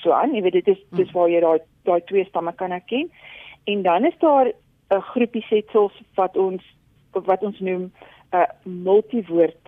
so 0.01 0.11
aan. 0.11 0.33
Jy 0.33 0.41
weet 0.41 0.59
dit 0.59 0.67
is 0.67 0.81
dis 0.89 1.11
waar 1.11 1.29
jy 1.29 1.39
daai 1.39 1.59
daai 1.83 2.01
twee 2.09 2.25
stamme 2.25 2.53
kan 2.55 2.71
herken. 2.71 3.11
En 3.65 3.81
dan 3.81 4.05
is 4.05 4.17
daar 4.19 4.51
'n 4.89 5.01
groepie 5.01 5.45
setsels 5.49 5.93
wat 6.15 6.37
ons 6.37 6.63
wat 7.11 7.41
ons 7.41 7.59
noem 7.59 7.83
'n 7.83 7.91
uh, 8.35 8.49
multiwoord 8.63 9.67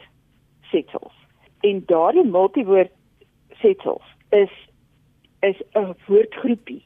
setsels. 0.72 1.14
En 1.60 1.84
daardie 1.86 2.26
multiwoord 2.26 2.92
setsels 3.62 4.04
is 4.30 4.54
is 5.40 5.62
'n 5.74 5.96
woordgroepie. 6.08 6.84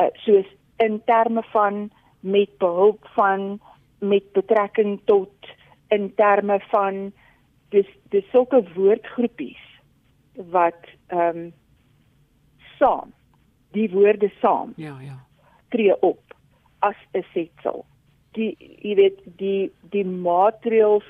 Uh, 0.00 0.06
soos 0.12 0.46
in 0.76 1.02
terme 1.04 1.42
van 1.42 1.90
met 2.20 2.58
behulp 2.58 3.08
van 3.14 3.60
met 3.98 4.32
betrekking 4.32 5.00
tot 5.04 5.30
in 5.88 6.14
terme 6.14 6.60
van 6.60 7.12
dis 7.68 7.86
dis 8.08 8.30
sulke 8.30 8.62
woordgroepies 8.74 9.62
wat 10.34 10.82
ehm 11.06 11.36
um, 11.36 11.52
saam. 12.78 13.12
Die 13.70 13.90
woorde 13.90 14.30
saam. 14.40 14.72
Ja, 14.76 14.96
ja. 15.00 15.24
tree 15.68 16.02
op 16.02 16.34
as 16.78 16.96
'n 17.12 17.24
setsel. 17.32 17.84
Die 18.32 18.56
jy 18.82 18.94
weet 18.94 19.20
die 19.24 19.72
die 19.90 20.04
maatreëls 20.04 21.04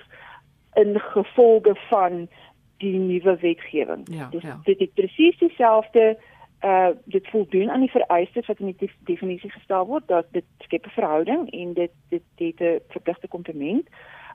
in 0.74 1.00
gevolge 1.00 1.74
van 1.88 2.28
die 2.76 2.98
nuwe 2.98 3.36
wetgewing. 3.40 4.08
Ja, 4.10 4.28
dus, 4.28 4.42
ja. 4.42 4.60
Dit 4.64 4.80
is 4.80 4.90
presies 4.94 5.38
dieselfde 5.38 6.18
uh 6.64 6.88
dit 7.04 7.28
voldoen 7.28 7.70
aan 7.70 7.80
die 7.80 7.90
vereistes 7.90 8.46
wat 8.46 8.58
in 8.58 8.74
die 8.76 8.90
definisie 9.04 9.50
gestel 9.50 9.86
word 9.86 10.08
dat 10.08 10.26
dit 10.30 10.44
skep 10.58 10.86
'n 10.86 10.90
verhouding 10.90 11.50
en 11.50 11.72
dit 11.72 11.90
dit 12.08 12.22
het 12.34 12.60
'n 12.60 12.80
verpligte 12.88 13.28
komplement. 13.28 13.88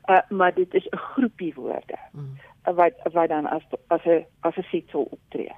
Uh 0.05 0.21
maar 0.29 0.53
dit 0.53 0.73
is 0.73 0.87
'n 0.89 0.97
groepie 0.97 1.53
woorde 1.53 1.97
mm. 2.11 2.37
wat 2.75 2.93
wat 3.11 3.29
dan 3.29 3.45
as 3.45 3.63
as 3.87 4.05
'n 4.05 4.25
as 4.39 4.55
'n 4.55 4.63
setsel 4.71 5.07
optree. 5.11 5.51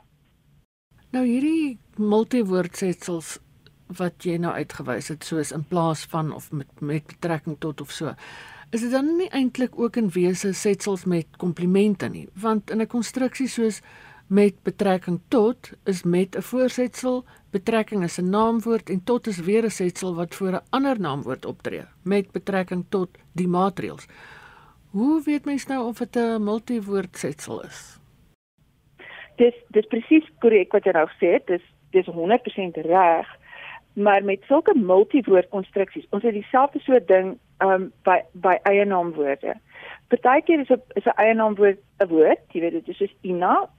Nou 1.13 1.27
hierdie 1.27 1.77
multiwoordsetsels 2.01 3.35
wat 3.99 4.25
jy 4.25 4.39
nou 4.41 4.49
uitgewys 4.57 5.11
het 5.11 5.27
soos 5.27 5.51
in 5.53 5.61
plaas 5.69 6.07
van 6.09 6.31
of 6.33 6.47
met 6.49 6.81
met 6.81 7.05
betrekking 7.05 7.59
tot 7.61 7.83
of 7.85 7.91
so. 7.93 8.15
Is 8.73 8.81
dit 8.81 8.89
dan 8.89 9.11
nie 9.19 9.27
eintlik 9.29 9.77
ook 9.77 9.99
in 10.01 10.09
wese 10.15 10.55
setsels 10.57 11.05
met 11.05 11.37
komplimente 11.37 12.09
nie? 12.09 12.25
Want 12.33 12.73
in 12.73 12.81
'n 12.81 12.87
konstruksie 12.87 13.47
soos 13.47 13.81
met 14.27 14.57
betrekking 14.63 15.19
tot 15.27 15.69
is 15.85 16.03
met 16.03 16.35
'n 16.35 16.41
voorsetsel, 16.41 17.25
betrekking 17.51 18.03
is 18.03 18.17
'n 18.17 18.29
naamwoord 18.29 18.89
en 18.89 19.03
tot 19.03 19.27
is 19.27 19.37
weer 19.37 19.65
'n 19.65 19.69
setsel 19.69 20.15
wat 20.15 20.35
voor 20.35 20.53
'n 20.53 20.65
ander 20.69 20.99
naamwoord 20.99 21.45
optree 21.45 21.85
met 22.01 22.31
betrekking 22.31 22.85
tot 22.89 23.09
die 23.33 23.47
maatreëls. 23.47 24.05
Hoe 24.89 25.21
weet 25.23 25.45
mens 25.45 25.65
nou 25.65 25.87
of 25.87 25.97
dit 25.97 26.15
'n 26.15 26.43
multiwoordsetsel 26.43 27.63
is? 27.63 28.02
Dis 29.41 29.55
dis 29.75 29.87
presies 29.91 30.27
korrek 30.39 30.73
wat 30.75 30.85
jy 30.85 30.93
nou 30.95 31.07
gesê 31.13 31.37
het 31.37 31.47
dis 31.47 31.65
dis 31.95 32.07
100% 32.07 32.79
reg 32.89 33.31
maar 33.93 34.23
met 34.25 34.45
sulke 34.49 34.73
multiwoord 34.75 35.49
konstruksies 35.49 36.07
ons 36.09 36.23
het 36.23 36.33
dieselfde 36.33 36.79
soort 36.79 37.07
ding 37.07 37.37
um, 37.65 37.91
by 38.07 38.19
by 38.33 38.57
eie 38.69 38.85
naamwoorde 38.85 39.57
partykeer 40.13 40.59
is 40.65 40.69
'n 40.69 40.81
is 40.99 41.05
'n 41.05 41.17
eie 41.17 41.33
naamwoord 41.33 41.79
'n 41.99 42.07
woord 42.07 42.43
jy 42.51 42.61
weet 42.61 42.77
dit 42.79 42.87
is 42.87 42.97
soos 42.97 43.15
Ina 43.21 43.69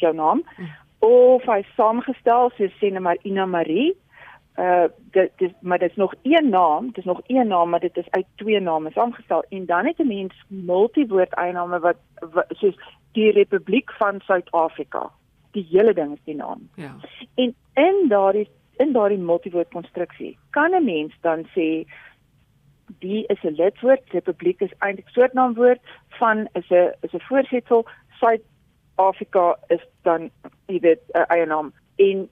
jou 0.00 0.14
naam 0.14 0.42
hm. 0.56 0.70
of 0.98 1.42
hy 1.44 1.62
saamgestel 1.76 2.50
soos 2.56 2.78
sê 2.80 2.92
net 2.92 3.02
maar 3.02 3.20
Ina 3.22 3.46
Marie 3.46 3.96
uh 4.58 4.84
dit 5.10 5.30
dis 5.36 5.52
maar 5.60 5.78
dit's 5.78 5.96
nog 5.96 6.14
een 6.22 6.48
naam, 6.48 6.90
dis 6.92 7.04
nog 7.04 7.20
een 7.26 7.46
naam, 7.46 7.70
maar 7.70 7.80
dit 7.80 7.96
is 7.96 8.10
uit 8.10 8.26
twee 8.34 8.60
name 8.60 8.90
saamgestel 8.90 9.44
en 9.48 9.66
dan 9.66 9.86
het 9.86 9.98
'n 9.98 10.06
mens 10.06 10.44
multiwoord 10.46 11.32
eiename 11.32 11.78
wat, 11.78 11.96
wat 12.20 12.46
soos 12.48 12.76
die 13.12 13.30
Republiek 13.30 13.92
van 13.92 14.20
Suid-Afrika. 14.20 15.10
Die 15.52 15.66
hele 15.70 15.94
ding 15.94 16.12
is 16.12 16.24
die 16.24 16.36
naam. 16.36 16.68
Ja. 16.74 16.94
En 17.34 17.54
in 17.74 18.08
daardie 18.08 18.48
in 18.80 18.92
daardie 18.92 19.18
multiwoord 19.18 19.68
konstruksie 19.70 20.38
kan 20.50 20.74
'n 20.74 20.84
mens 20.84 21.14
dan 21.20 21.44
sê 21.54 21.84
die 22.98 23.26
is 23.26 23.42
'n 23.42 23.54
lidwoord, 23.54 24.10
Republiek 24.10 24.60
is 24.60 24.74
eintlik 24.78 25.08
soortnaamwoord 25.08 25.80
van 26.08 26.48
is 26.52 26.70
'n 26.70 26.92
is 27.00 27.12
'n 27.12 27.20
voorsetsel, 27.28 27.86
Suid-Afrika 28.20 29.58
is 29.66 29.84
dan 30.02 30.30
jy 30.66 30.78
weet 30.80 31.02
'n 31.14 31.26
eie 31.28 31.46
naam 31.46 31.72
en 31.96 32.28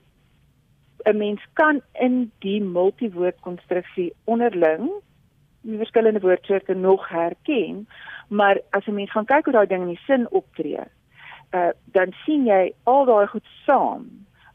'n 1.05 1.17
mens 1.17 1.41
kan 1.53 1.81
in 1.93 2.33
die 2.39 2.63
multiwoord 2.63 3.41
konstruksie 3.41 4.13
onderling 4.25 4.91
die 5.61 5.77
verskillende 5.77 6.21
woordsoorte 6.21 6.75
nog 6.75 7.09
herken, 7.09 7.89
maar 8.31 8.61
as 8.71 8.87
'n 8.87 8.95
mens 8.95 9.11
gaan 9.11 9.25
kyk 9.25 9.45
hoe 9.45 9.53
daai 9.53 9.67
ding 9.67 9.83
in 9.83 9.95
die 9.95 10.07
sin 10.07 10.27
optree, 10.31 10.85
uh 11.53 11.71
dan 11.85 12.13
sien 12.25 12.47
jy 12.47 12.73
al 12.85 13.05
daai 13.05 13.27
goed 13.27 13.47
saam 13.67 14.07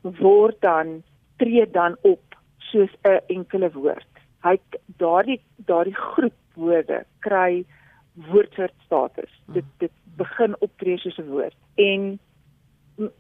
word 0.02 0.62
dan 0.62 1.04
tree 1.38 1.66
dan 1.72 1.98
op 2.02 2.24
soos 2.58 2.92
'n 3.04 3.20
enkele 3.28 3.72
woord. 3.72 4.12
Hy 4.44 4.58
daardie 4.98 5.42
daardie 5.58 5.96
groep 5.96 6.40
woorde 6.54 7.06
kry 7.20 7.66
woordsoort 8.14 8.74
status. 8.86 9.32
Dit 9.46 9.66
dit 9.78 9.92
begin 10.18 10.56
optree 10.60 10.98
soos 10.98 11.18
'n 11.18 11.30
woord. 11.30 11.56
En 11.76 12.20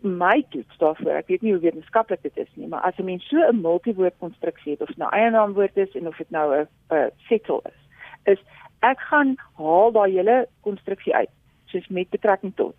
my 0.02 0.46
toets 0.50 0.78
daarvoor. 0.78 1.18
Ek 1.20 1.28
weet 1.28 1.42
nie 1.42 1.52
hoe 1.52 1.62
wetenskaplik 1.62 2.22
dit 2.24 2.38
is 2.38 2.52
nie, 2.54 2.68
maar 2.68 2.82
as 2.82 2.98
'n 2.98 3.06
mens 3.06 3.28
so 3.28 3.38
'n 3.38 3.62
multiwoord 3.62 4.14
konstruksie 4.18 4.72
het 4.72 4.82
of 4.82 4.98
nou 4.98 5.10
eie 5.12 5.30
naamwoord 5.30 5.78
is 5.78 5.96
en 5.96 6.08
of 6.08 6.18
dit 6.18 6.30
nou 6.30 6.56
'n 6.56 6.68
'n 6.90 7.12
settle 7.28 7.62
is, 7.64 7.80
is 8.24 8.40
ek 8.80 9.00
gaan 9.00 9.36
haal 9.58 9.92
daai 9.92 10.12
hele 10.12 10.48
konstruksie 10.62 11.16
uit, 11.16 11.32
soos 11.66 11.88
met 11.88 12.10
betrekking 12.10 12.56
tot. 12.56 12.78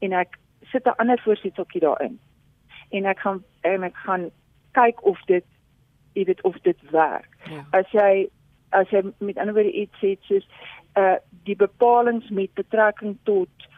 En 0.00 0.12
ek 0.12 0.38
sit 0.72 0.86
'n 0.86 0.98
ander 0.98 1.20
voorsitseltjie 1.24 1.80
daarin. 1.80 2.18
En 2.90 3.04
ek 3.04 3.20
gaan 3.20 3.44
en 3.60 3.82
ek 3.82 3.96
gaan 3.96 4.30
kyk 4.72 5.04
of 5.04 5.20
dit 5.26 5.44
jy 6.12 6.24
weet 6.24 6.42
of 6.42 6.58
dit 6.62 6.90
werk. 6.90 7.28
Ja. 7.50 7.64
As 7.70 7.90
jy 7.90 8.28
as 8.70 8.90
jy 8.90 9.02
met 9.18 9.38
ander 9.38 9.54
woorde 9.54 9.72
iets 9.72 9.98
sê 10.02 10.16
soos 10.20 10.46
uh 10.96 11.16
die 11.44 11.56
bepalinge 11.56 12.26
met 12.30 12.54
betrekking 12.54 13.16
tot 13.22 13.68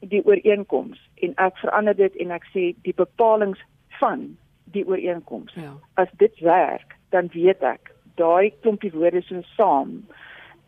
die 0.00 0.22
ooreenkoms 0.26 0.98
en 1.14 1.34
ek 1.36 1.56
verander 1.56 1.96
dit 1.96 2.16
en 2.16 2.30
ek 2.30 2.46
sê 2.54 2.74
die 2.82 2.94
bepalinge 2.94 3.58
van 4.00 4.36
die 4.64 4.86
ooreenkoms. 4.86 5.54
Ja. 5.54 5.74
As 5.94 6.08
dit 6.22 6.38
werk, 6.38 6.96
dan 7.10 7.28
weet 7.32 7.62
ek 7.62 7.92
daai 8.20 8.50
klompie 8.62 8.92
woorde 8.94 9.22
so 9.26 9.42
saam 9.56 10.00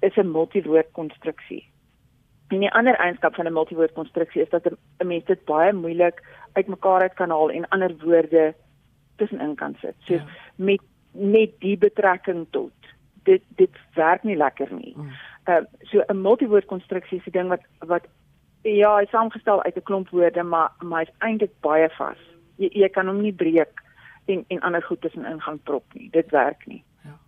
is 0.02 0.16
'n 0.16 0.30
multiwoord 0.30 0.90
konstruksie. 0.92 1.71
En 2.49 2.61
die 2.61 2.73
ander 2.73 2.94
eienskap 2.94 3.35
van 3.35 3.47
'n 3.47 3.52
multiwoord 3.52 3.92
konstruksie 3.92 4.42
is 4.42 4.50
dat 4.50 4.66
'n 4.66 5.06
mens 5.06 5.25
dit 5.25 5.44
baie 5.44 5.73
moeilik 5.73 6.23
uitmekaar 6.52 7.00
uit 7.00 7.14
kan 7.14 7.30
haal 7.30 7.50
en 7.50 7.68
ander 7.68 7.97
woorde 8.04 8.54
tussenin 9.16 9.54
kan 9.54 9.76
sit. 9.80 9.94
So 9.99 10.14
ja. 10.14 10.26
met 10.56 10.80
met 11.12 11.50
die 11.61 11.78
betrekking 11.78 12.47
tot 12.50 12.73
dit 13.23 13.42
dit 13.49 13.71
werk 13.94 14.23
nie 14.23 14.37
lekker 14.37 14.75
nie. 14.75 14.94
Mm. 14.97 15.11
Uh 15.49 15.64
so 15.80 16.02
'n 16.06 16.21
multiwoord 16.21 16.64
konstruksie 16.64 17.18
is 17.18 17.26
'n 17.26 17.30
ding 17.30 17.49
wat 17.49 17.64
wat 17.78 18.06
ja, 18.62 18.97
hy 18.97 19.06
saamgestel 19.11 19.62
uit 19.62 19.76
'n 19.76 19.82
klomp 19.82 20.09
woorde, 20.09 20.42
maar 20.42 20.71
maar 20.78 20.99
hy's 20.99 21.14
eintlik 21.18 21.61
baie 21.61 21.88
vas. 21.88 22.18
Jy 22.56 22.68
jy 22.73 22.88
kan 22.88 23.06
hom 23.06 23.21
nie 23.21 23.32
breek 23.32 23.82
en 24.25 24.44
en 24.49 24.61
ander 24.61 24.82
goed 24.82 25.00
tussenin 25.00 25.40
gaan 25.40 25.59
prop 25.59 25.85
nie. 25.94 26.11
Dit 26.11 26.30
werk 26.30 26.66
nie. 26.66 26.85
Ja. 27.04 27.18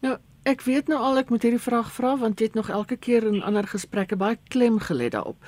Nou, 0.00 0.18
ek 0.44 0.64
weet 0.66 0.88
nou 0.90 0.98
al 0.98 1.20
ek 1.22 1.30
moet 1.30 1.44
hierdie 1.46 1.62
vraag 1.62 1.92
vra 1.94 2.16
want 2.18 2.40
jy 2.40 2.50
het 2.50 2.58
nog 2.58 2.70
elke 2.70 2.96
keer 2.96 3.26
in 3.28 3.42
ander 3.46 3.66
gesprekke 3.68 4.18
baie 4.18 4.38
klem 4.50 4.80
gelê 4.82 5.08
daarop. 5.14 5.38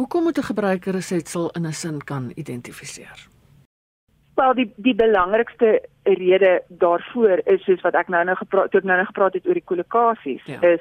Hoekom 0.00 0.22
moet 0.22 0.38
'n 0.38 0.50
gebruiker 0.50 0.96
'n 0.96 1.02
setsel 1.02 1.50
in 1.50 1.66
'n 1.66 1.72
sin 1.72 1.98
kan 2.04 2.32
identifiseer? 2.36 3.28
Wel 4.34 4.54
die 4.54 4.72
die 4.76 4.94
belangrikste 4.94 5.82
rede 6.02 6.62
daarvoor 6.68 7.40
is 7.44 7.64
soos 7.64 7.80
wat 7.80 7.94
ek 7.94 8.08
nou 8.08 8.24
nou 8.24 8.36
gepraat 8.36 8.72
het, 8.72 8.84
nou 8.84 8.96
nou 8.96 9.06
gepraat 9.06 9.34
het 9.34 9.46
oor 9.46 9.54
die 9.54 9.70
kolokasies 9.70 10.44
ja. 10.44 10.60
is 10.60 10.80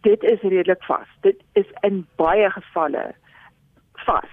dit 0.00 0.22
is 0.22 0.40
redelik 0.40 0.82
vas. 0.82 1.08
Dit 1.20 1.36
is 1.52 1.66
in 1.80 2.06
baie 2.16 2.50
gevalle 2.50 3.14
vas. 3.92 4.32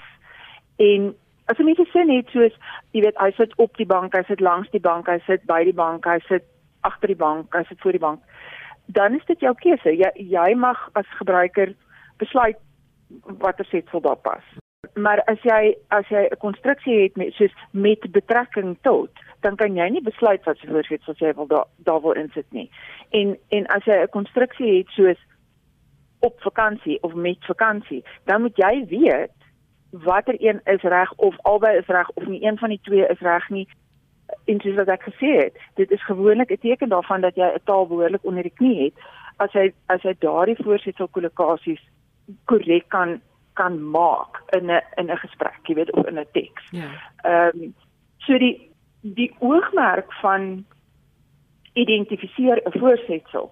En 0.75 1.15
as 1.45 1.57
jy 1.57 1.63
net 1.63 1.87
sê 1.93 2.05
net 2.05 2.29
soos 2.29 2.53
jy 2.91 3.01
weet 3.01 3.17
hy 3.17 3.31
sit 3.31 3.55
op 3.55 3.77
die 3.77 3.85
bank, 3.85 4.15
hy 4.15 4.23
sit 4.27 4.39
langs 4.39 4.69
die 4.71 4.79
bank, 4.79 5.07
hy 5.07 5.19
sit 5.25 5.45
by 5.45 5.63
die 5.63 5.73
bank, 5.73 6.05
hy 6.05 6.19
sit 6.27 6.43
agter 6.89 7.13
die 7.13 7.19
bank, 7.19 7.53
hy 7.55 7.63
sit 7.67 7.81
voor 7.83 7.97
die 7.97 8.05
bank, 8.05 8.23
dan 8.97 9.17
is 9.17 9.25
dit 9.27 9.43
jou 9.43 9.53
keuse. 9.63 9.93
Jy 9.95 10.11
jy 10.31 10.47
mag 10.55 10.79
as 10.99 11.17
gebruiker 11.19 11.73
besluit 12.21 12.59
watter 13.43 13.65
setsel 13.65 14.01
daar 14.01 14.19
pas. 14.23 14.43
Maar 14.95 15.21
as 15.31 15.41
jy 15.43 15.75
as 15.89 16.07
jy 16.09 16.27
'n 16.31 16.41
konstruksie 16.43 17.01
het 17.03 17.15
met 17.15 17.33
soos 17.33 17.53
met 17.71 18.11
betrekking 18.11 18.77
tot 18.81 19.11
dan 19.41 19.55
kan 19.55 19.75
jy 19.75 19.89
nie 19.89 20.01
besluit 20.01 20.43
wat 20.45 20.57
se 20.57 20.67
voorsetsel 20.67 21.13
jy 21.17 21.33
wil 21.33 21.47
daar 21.47 21.67
daar 21.77 22.01
wil 22.01 22.11
insit 22.11 22.45
nie. 22.51 22.69
En 23.09 23.37
en 23.49 23.67
as 23.67 23.83
jy 23.85 23.97
'n 24.03 24.09
konstruksie 24.09 24.77
het 24.77 24.89
soos 24.89 25.19
op 26.19 26.41
vakansie 26.41 26.97
of 27.03 27.13
met 27.13 27.45
vakansie, 27.45 28.03
dan 28.25 28.41
moet 28.41 28.57
jy 28.57 28.85
weet 28.87 29.37
watter 29.91 30.35
een 30.39 30.61
is 30.63 30.81
reg 30.81 31.13
of 31.15 31.35
albei 31.41 31.77
is 31.77 31.87
reg 31.87 32.09
of 32.09 32.25
nie 32.25 32.43
een 32.43 32.57
van 32.57 32.69
die 32.69 32.81
twee 32.81 33.07
is 33.07 33.19
reg 33.19 33.49
nie. 33.49 33.67
En 34.47 34.59
soos 34.63 34.75
wat 34.75 34.87
ek 34.87 35.03
gesê 35.03 35.31
het, 35.43 35.55
dit 35.75 35.91
is 35.91 36.03
gewoonlik 36.05 36.51
'n 36.51 36.63
teken 36.63 36.89
daarvan 36.89 37.21
dat 37.21 37.35
jy 37.35 37.47
'n 37.53 37.65
taal 37.65 37.87
behoorlik 37.87 38.23
onder 38.23 38.43
die 38.43 38.57
knie 38.59 38.83
het 38.83 38.93
as 39.37 39.51
jy 39.53 39.73
as 39.93 40.01
jy 40.01 40.13
daardie 40.19 40.57
voorsetsel 40.63 41.07
kollokasies 41.07 41.81
korrek 42.45 42.89
kan 42.89 43.21
kan 43.53 43.79
maak 43.91 44.41
in 44.57 44.71
'n 44.71 44.81
in 44.97 45.11
'n 45.11 45.17
gesprek, 45.17 45.59
jy 45.67 45.75
weet 45.75 45.91
of 45.91 46.07
in 46.07 46.19
'n 46.19 46.25
teks. 46.31 46.63
Ja. 46.71 46.89
Ehm 47.23 47.61
um, 47.61 47.73
so 48.17 48.37
die 48.37 48.71
die 49.01 49.35
oogmerk 49.39 50.13
van 50.21 50.65
identifiseer 51.73 52.61
'n 52.65 52.79
voorsetsel 52.79 53.51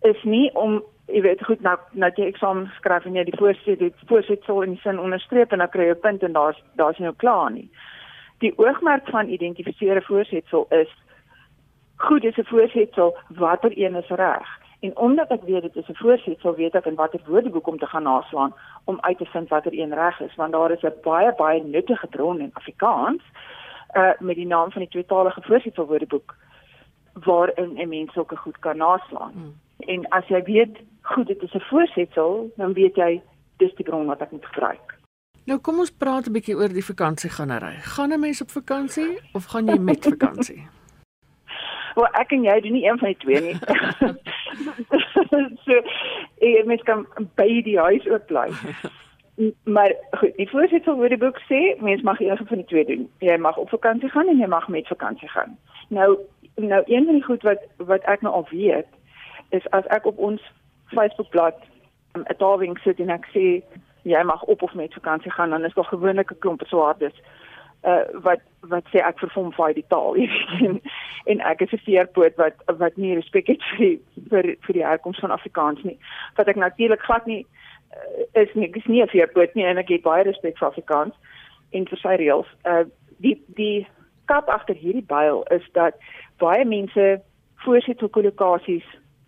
is 0.00 0.22
nie 0.22 0.54
om 0.54 0.82
jy 1.06 1.20
weet 1.22 1.44
goed 1.44 1.60
nou 1.60 1.76
nou 1.90 2.10
jy 2.14 2.26
eksamen 2.26 2.70
skryf 2.76 3.04
en 3.04 3.14
jy 3.14 3.24
die 3.24 3.38
voorsit 3.38 3.78
die 3.78 3.92
voorsitsel 4.06 4.62
in 4.62 4.70
die 4.74 4.80
sin 4.82 4.98
onderstreep 4.98 5.52
en 5.52 5.58
dan 5.58 5.70
kry 5.70 5.86
jy 5.88 5.94
'n 5.94 6.00
punt 6.00 6.22
en 6.22 6.32
daar's 6.32 6.62
daar's 6.74 6.98
nou 6.98 7.14
klaar 7.14 7.50
nie. 7.52 7.70
Die 8.38 8.58
oogmerk 8.58 9.08
van 9.08 9.28
identifiseer 9.28 9.96
'n 9.96 10.02
voorsitsel 10.02 10.66
is 10.68 10.90
goed 11.96 12.24
is 12.24 12.36
'n 12.36 12.44
voorsitsel 12.44 13.16
watter 13.28 13.72
een 13.74 13.94
is 13.94 14.08
reg. 14.08 14.48
En 14.80 14.96
omdat 14.96 15.30
ek 15.30 15.42
weet 15.42 15.62
dit 15.62 15.76
is 15.76 15.88
'n 15.88 15.94
voorsitsel, 15.94 16.54
weet 16.54 16.74
ek 16.74 16.84
in 16.84 16.94
watter 16.94 17.20
woordeboek 17.26 17.66
om 17.66 17.78
te 17.78 17.86
gaan 17.86 18.02
naslaan 18.02 18.54
om 18.84 18.98
uit 19.00 19.18
te 19.18 19.24
vind 19.24 19.48
watter 19.48 19.72
een 19.72 19.94
reg 19.94 20.20
is, 20.20 20.34
want 20.34 20.52
daar 20.52 20.70
is 20.70 20.82
'n 20.82 20.92
baie 21.02 21.34
baie 21.34 21.62
nuttige 21.64 22.06
bron 22.06 22.40
in 22.40 22.50
Afrikaans 22.52 23.22
uh 23.96 24.10
met 24.18 24.36
die 24.36 24.46
naam 24.46 24.70
van 24.70 24.80
die 24.80 24.90
tweetalige 24.90 25.42
voorsitsel 25.42 25.86
woordeboek 25.86 26.34
waarin 27.12 27.72
'n 27.76 27.88
mens 27.88 28.12
sulke 28.12 28.36
goed 28.36 28.58
kan 28.58 28.76
naslaan. 28.76 29.32
Hmm. 29.32 29.54
En 29.78 30.08
as 30.08 30.26
jy 30.26 30.42
weet 30.42 30.78
goed, 31.00 31.26
dit 31.26 31.42
is 31.42 31.54
'n 31.54 31.60
voorsetsel, 31.60 32.50
dan 32.56 32.72
weet 32.72 32.96
jy 32.96 33.22
dis 33.56 33.74
die 33.74 33.84
bron 33.84 34.06
wat 34.06 34.20
ek 34.20 34.30
moet 34.30 34.46
gebruik. 34.46 34.85
Nou 35.46 35.60
kom 35.62 35.78
ons 35.78 35.92
praat 35.94 36.26
'n 36.26 36.32
bietjie 36.34 36.56
oor 36.58 36.72
die 36.74 36.84
vakansieganery. 36.84 37.76
Gaan 37.94 38.12
'n 38.12 38.20
mens 38.20 38.42
op 38.42 38.50
vakansie 38.50 39.18
of 39.32 39.44
gaan 39.44 39.66
jy 39.66 39.78
met 39.78 40.04
vakansie? 40.04 40.66
Wel, 41.96 42.06
ek 42.06 42.32
en 42.32 42.42
jy 42.42 42.60
doen 42.60 42.72
nie 42.72 42.88
een 42.88 42.98
van 42.98 43.08
die 43.08 43.16
twee 43.16 43.40
nie. 43.40 43.56
so, 45.64 45.72
ek 46.38 46.66
mens 46.66 46.82
kan 46.82 47.06
by 47.34 47.62
die 47.62 47.78
huis 47.78 48.08
ook 48.08 48.26
bly. 48.26 48.50
Maar 49.64 49.92
goed, 50.10 50.36
die 50.36 50.48
voorsetsel 50.48 50.96
word 50.96 51.08
die 51.12 51.18
boek 51.18 51.38
sê, 51.44 51.76
mens 51.80 52.02
mag 52.02 52.20
een 52.20 52.36
van 52.36 52.56
die 52.56 52.64
twee 52.64 52.84
doen. 52.84 53.10
Jy 53.18 53.36
mag 53.36 53.56
op 53.56 53.68
vakansie 53.68 54.08
gaan 54.08 54.28
en 54.28 54.38
jy 54.38 54.46
mag 54.46 54.68
met 54.68 54.88
vakansie 54.88 55.28
gaan. 55.28 55.58
Nou, 55.88 56.18
nou 56.54 56.82
een 56.86 57.04
van 57.04 57.14
die 57.14 57.24
goed 57.24 57.42
wat 57.42 57.60
wat 57.76 58.02
ek 58.04 58.20
nou 58.20 58.34
al 58.34 58.48
weet, 58.50 58.88
is 59.48 59.68
as 59.70 59.84
ek 59.86 60.06
op 60.06 60.18
ons 60.18 60.40
Facebookblad 60.86 61.54
'n 62.16 62.18
um, 62.18 62.24
tawing 62.38 62.78
sit 62.78 63.00
en 63.00 63.10
ek 63.10 63.28
sê 63.34 63.60
jy 64.06 64.22
mag 64.22 64.42
op 64.42 64.62
of 64.62 64.74
met 64.74 64.94
vakansie 64.94 65.32
gaan 65.32 65.50
dan 65.50 65.64
is 65.64 65.74
daar 65.74 65.84
gewoonlik 65.84 66.30
'n 66.30 66.38
klomp 66.38 66.62
swaardes 66.66 67.16
uh 67.82 68.04
wat 68.22 68.40
wat 68.60 68.84
sê 68.92 68.98
ek 68.98 69.18
vervom 69.18 69.52
vir 69.52 69.74
die 69.74 69.86
taal 69.88 70.16
en, 70.66 70.80
en 71.24 71.40
ek 71.40 71.60
is 71.60 71.72
'n 71.72 71.86
veerpoot 71.86 72.34
wat 72.36 72.56
wat 72.82 72.96
nie 72.96 73.14
respek 73.14 73.46
het 73.46 73.62
vir 73.70 73.78
die, 73.78 73.98
vir 74.30 74.44
vir 74.66 74.74
die 74.78 74.86
herkoms 74.86 75.18
van 75.18 75.30
Afrikaans 75.30 75.82
nie. 75.82 75.98
Wat 76.36 76.48
ek 76.48 76.56
natuurlik 76.56 77.02
glad 77.02 77.26
nie 77.26 77.46
uh, 77.46 78.42
is 78.42 78.54
nie 78.54 78.68
ek 78.68 78.76
is 78.76 78.86
nie 78.86 79.02
'n 79.02 79.14
veerpoot 79.14 79.54
nie 79.54 79.66
en 79.66 79.78
ek 79.78 79.88
het 79.88 80.02
baie 80.02 80.22
respek 80.22 80.58
vir 80.58 80.68
Afrikaans 80.68 81.14
en 81.70 81.86
vir 81.86 81.98
sy 81.98 82.14
reëls. 82.16 82.50
Uh 82.64 82.84
die 83.18 83.42
die 83.54 83.86
kap 84.24 84.48
agter 84.48 84.74
hierdie 84.74 85.06
byl 85.06 85.42
is 85.50 85.66
dat 85.72 85.94
baie 86.38 86.64
mense 86.64 87.22
voorsitselkolokasies 87.64 88.86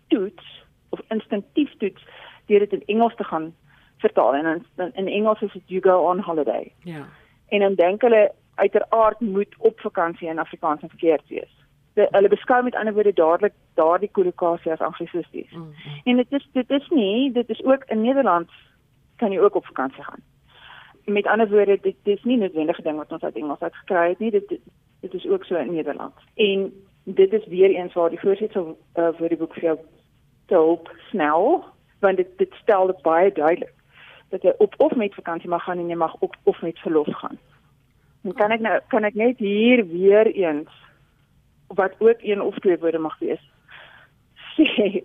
toets 0.08 0.44
of 0.90 1.00
instinktief 1.08 1.72
toets 1.78 2.02
deur 2.46 2.58
dit 2.58 2.72
in 2.72 2.84
Engels 2.86 3.14
te 3.16 3.24
gaan 3.24 3.54
vertaal 3.98 4.34
en 4.34 4.64
in, 4.76 4.92
in 4.94 5.08
Engels 5.08 5.40
is 5.42 5.52
dit 5.52 5.62
you 5.66 5.82
go 5.82 6.11
on 6.11 6.20
holiday. 6.20 6.72
Ja. 6.82 7.06
En 7.48 7.61
dan 7.61 7.74
dink 7.74 8.00
hulle 8.00 8.32
uiteraard 8.54 9.20
moet 9.20 9.54
op 9.58 9.80
vakansie 9.80 10.28
in 10.28 10.38
Afrikaans 10.38 10.82
en 10.82 10.88
verkeerd 10.88 11.28
wees. 11.28 11.66
De, 11.92 12.06
hulle 12.11 12.28
beskou 12.28 12.62
met 12.62 12.74
ander 12.74 12.94
woorde 12.94 13.12
dadelik 13.12 13.52
daardie 13.74 14.11
kollokasie 14.12 14.72
as 14.72 14.80
anglisisties. 14.80 15.50
Mm 15.50 15.62
-hmm. 15.62 16.00
En 16.04 16.16
dit 16.16 16.32
is 16.32 16.48
dit 16.52 16.70
is 16.70 16.88
nie, 16.88 17.32
dit 17.32 17.48
is 17.48 17.64
ook 17.64 17.84
in 17.84 18.00
Nederland 18.00 18.50
kan 19.16 19.32
jy 19.32 19.38
ook 19.38 19.54
op 19.54 19.66
vakansie 19.66 20.04
gaan. 20.04 20.22
Met 21.04 21.26
ander 21.26 21.48
woorde, 21.48 21.78
dit, 21.82 21.96
dit 22.02 22.16
is 22.16 22.24
nie 22.24 22.37
noodwendige 22.37 22.82
ding 22.82 22.96
wat 22.96 23.12
ons 23.12 23.22
uit 23.22 23.37
Engels 23.37 23.61
uit 23.61 23.74
gekry 23.74 24.08
het 24.08 24.18
nie. 24.18 24.30
Dit 24.30 24.58
dit 25.00 25.14
is 25.14 25.26
ook 25.26 25.44
so 25.44 25.54
in 25.54 25.72
Nederland. 25.72 26.14
En 26.34 26.72
dit 27.04 27.32
is 27.32 27.46
weer 27.46 27.70
eens 27.70 27.92
waar 27.92 28.11
die 28.11 28.20
voorsitsel 28.20 28.78
uh, 28.94 29.08
vir 29.12 29.28
die 29.28 29.38
boek 29.38 29.52
vir 29.52 29.62
jou 29.62 29.78
te 30.46 30.54
hulp 30.54 30.90
snel 31.11 31.64
want 32.00 32.16
dit 32.16 32.28
dit 32.37 32.54
stel 32.62 32.87
dit 32.87 33.02
baie 33.02 33.32
duidelik 33.32 33.72
dat 34.28 34.42
jy 34.42 34.52
op 34.58 34.74
of 34.76 34.94
met 34.94 35.14
vakansie 35.14 35.48
mag 35.48 35.64
gaan 35.64 35.78
en 35.78 35.88
jy 35.88 35.96
mag 35.96 36.14
op 36.20 36.36
of 36.42 36.60
met 36.62 36.78
verlof 36.78 37.08
gaan. 37.20 37.38
En 38.24 38.34
kan 38.34 38.50
ek 38.50 38.60
nou 38.60 38.80
kan 38.88 39.04
ek 39.04 39.14
net 39.14 39.38
hier 39.38 39.86
weer 39.88 40.26
eens 40.26 40.72
wat 41.66 41.94
ook 41.98 42.20
een 42.20 42.42
of 42.42 42.58
twee 42.58 42.78
woorde 42.78 42.98
mag 42.98 43.18
wees. 43.18 43.42
Sê 44.56 45.04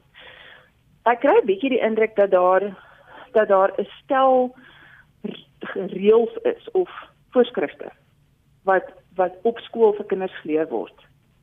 ek 1.04 1.20
kry 1.20 1.38
'n 1.42 1.46
bietjie 1.46 1.76
die 1.76 1.84
indruk 1.84 2.16
dat 2.16 2.32
daar 2.32 2.64
dat 3.32 3.48
daar 3.48 3.72
'n 3.78 3.88
stel 4.04 4.56
reëls 5.74 6.36
is 6.44 6.72
of 6.72 6.90
voorskrifte 7.32 7.92
wat 8.64 8.92
wat 9.16 9.34
op 9.44 9.60
skool 9.60 9.94
vir 9.94 10.06
kinders 10.06 10.36
geleer 10.42 10.68
word. 10.68 10.98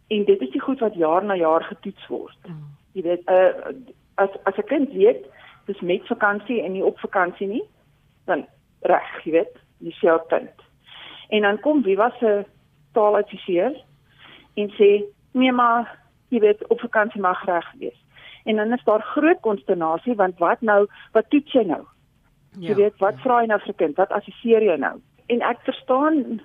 En 0.08 0.24
dit 0.24 0.40
is 0.40 0.50
die 0.50 0.60
goed 0.60 0.80
wat 0.80 0.94
jaar 0.94 1.24
na 1.24 1.34
jaar 1.34 1.62
getoets 1.62 2.06
word. 2.06 2.38
Mm 2.48 2.78
jy 2.92 3.04
weet 3.06 3.28
uh, 3.30 3.72
as 4.18 4.32
as 4.48 4.56
'n 4.58 4.68
kind 4.70 4.92
weet 4.92 5.26
dis 5.70 5.80
met 5.87 6.06
vakansie 6.11 6.62
en 6.62 6.74
nie 6.74 6.85
op 6.85 6.98
vakansie 6.98 7.46
nie 7.48 7.64
dan 8.30 8.46
reg 8.90 9.24
jy 9.24 9.33
weet 9.38 9.59
op 10.14 10.28
punt. 10.28 10.66
En 11.28 11.42
dan 11.46 11.61
kom 11.61 11.83
was 11.96 12.20
'n 12.20 12.46
taaladviseur 12.92 13.72
en 14.54 14.68
sê 14.78 15.04
nee 15.33 15.52
maar 15.52 15.98
jy 16.28 16.40
weet 16.40 16.66
op 16.66 16.80
vakansie 16.80 17.20
mag 17.20 17.44
reg 17.44 17.72
wees. 17.78 17.98
En 18.44 18.56
dan 18.56 18.72
is 18.72 18.85
daar 18.85 19.02
groot 19.02 19.40
konsternasie 19.40 20.14
want 20.14 20.38
wat 20.38 20.61
nou 20.61 20.87
wat 21.12 21.30
toets 21.30 21.52
jy 21.52 21.64
nou? 21.64 21.85
Ja, 22.59 22.68
jy 22.68 22.74
weet 22.74 22.98
wat 22.98 23.14
ja. 23.14 23.20
vra 23.20 23.40
jy 23.40 23.46
nou 23.46 23.61
vir 23.61 23.74
kind? 23.74 23.96
Wat 23.96 24.11
assesseer 24.11 24.62
jy 24.62 24.76
nou? 24.76 24.98
En 25.26 25.40
ek 25.40 25.59
verstaan 25.62 26.40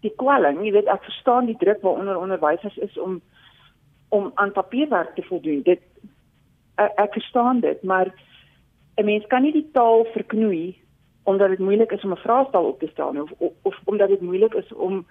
die 0.00 0.12
kwelling, 0.16 0.64
jy 0.64 0.72
weet 0.72 0.86
ek 0.86 1.04
verstaan 1.04 1.46
die 1.46 1.56
druk 1.56 1.82
waaronder 1.82 2.18
onderwysers 2.18 2.76
is 2.76 2.98
om 2.98 3.20
om 4.08 4.30
aan 4.34 4.52
papierwerk 4.52 5.14
te 5.14 5.22
voldoen. 5.22 5.62
Dit 5.62 5.80
ek, 6.74 6.92
ek 6.96 7.12
verstaan 7.12 7.60
dit, 7.60 7.82
maar 7.82 8.12
'n 8.96 9.04
mens 9.04 9.26
kan 9.26 9.42
nie 9.42 9.52
die 9.52 9.70
taal 9.72 10.04
verknoei 10.12 10.76
omdat 11.26 11.48
dit 11.48 11.58
moeilik 11.58 11.92
is 11.92 12.04
om 12.04 12.12
'n 12.12 12.24
vraestel 12.26 12.64
op 12.64 12.78
te 12.78 12.86
stel 12.86 13.22
of, 13.22 13.30
of 13.38 13.52
of 13.62 13.80
omdat 13.84 14.08
dit 14.08 14.20
moeilik 14.20 14.54
is 14.54 14.72
om 14.72 15.06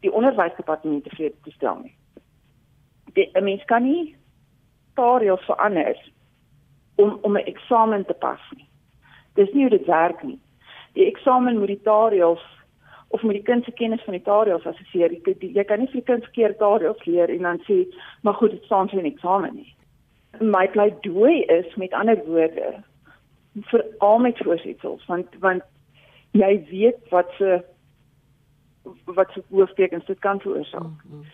die 0.00 0.12
onderwysdepartement 0.12 1.04
tevrede 1.04 1.34
te 1.42 1.50
stel 1.50 1.78
nie. 1.82 1.94
Die 3.12 3.30
'n 3.32 3.44
mens 3.44 3.64
kan 3.64 3.82
nie 3.82 4.16
taalreëls 4.94 5.44
verander 5.44 6.10
om 6.94 7.18
om 7.22 7.36
'n 7.36 7.44
eksamen 7.44 8.06
te 8.06 8.14
pas 8.14 8.40
nie. 8.56 8.68
Dis 9.34 9.52
nie 9.52 9.62
hoe 9.62 9.78
dit 9.78 9.86
werk 9.86 10.22
nie. 10.22 10.40
Die 10.92 11.06
eksamen 11.06 11.58
moet 11.58 11.66
die 11.66 11.82
taalreëls 11.82 12.44
of 13.08 13.22
met 13.22 13.34
die 13.34 13.42
kind 13.42 13.64
se 13.64 13.72
kennis 13.72 14.02
van 14.02 14.12
die 14.12 14.22
taalreëls 14.22 14.66
assosieer. 14.66 15.12
Jy, 15.12 15.36
jy 15.54 15.64
kan 15.64 15.78
nie 15.78 15.86
vir 15.86 16.00
die 16.00 16.10
kind 16.12 16.22
verkeerd 16.22 16.58
taalreëls 16.58 17.04
leer 17.04 17.30
en 17.30 17.42
dan 17.42 17.60
sê, 17.68 17.86
maar 18.22 18.34
goed, 18.34 18.50
dit 18.50 18.64
staan 18.64 18.88
vir 18.88 19.02
'n 19.02 19.12
eksamen 19.12 19.54
nie. 19.54 19.74
My 20.40 20.68
pleidooi 20.68 21.42
is 21.42 21.74
met 21.74 21.92
ander 21.92 22.24
woorde 22.26 22.82
vir 23.70 23.84
al 23.98 24.18
met 24.18 24.38
voorsetsels 24.44 25.06
want 25.06 25.34
want 25.40 25.62
jy 26.36 26.64
weet 26.70 27.10
wat 27.10 27.30
se 27.38 27.60
wat 29.04 29.30
se 29.32 29.42
hooftekens 29.50 30.06
dit 30.06 30.18
kan 30.18 30.40
veroorsaak. 30.40 30.82
Mm 30.82 31.00
-hmm. 31.10 31.24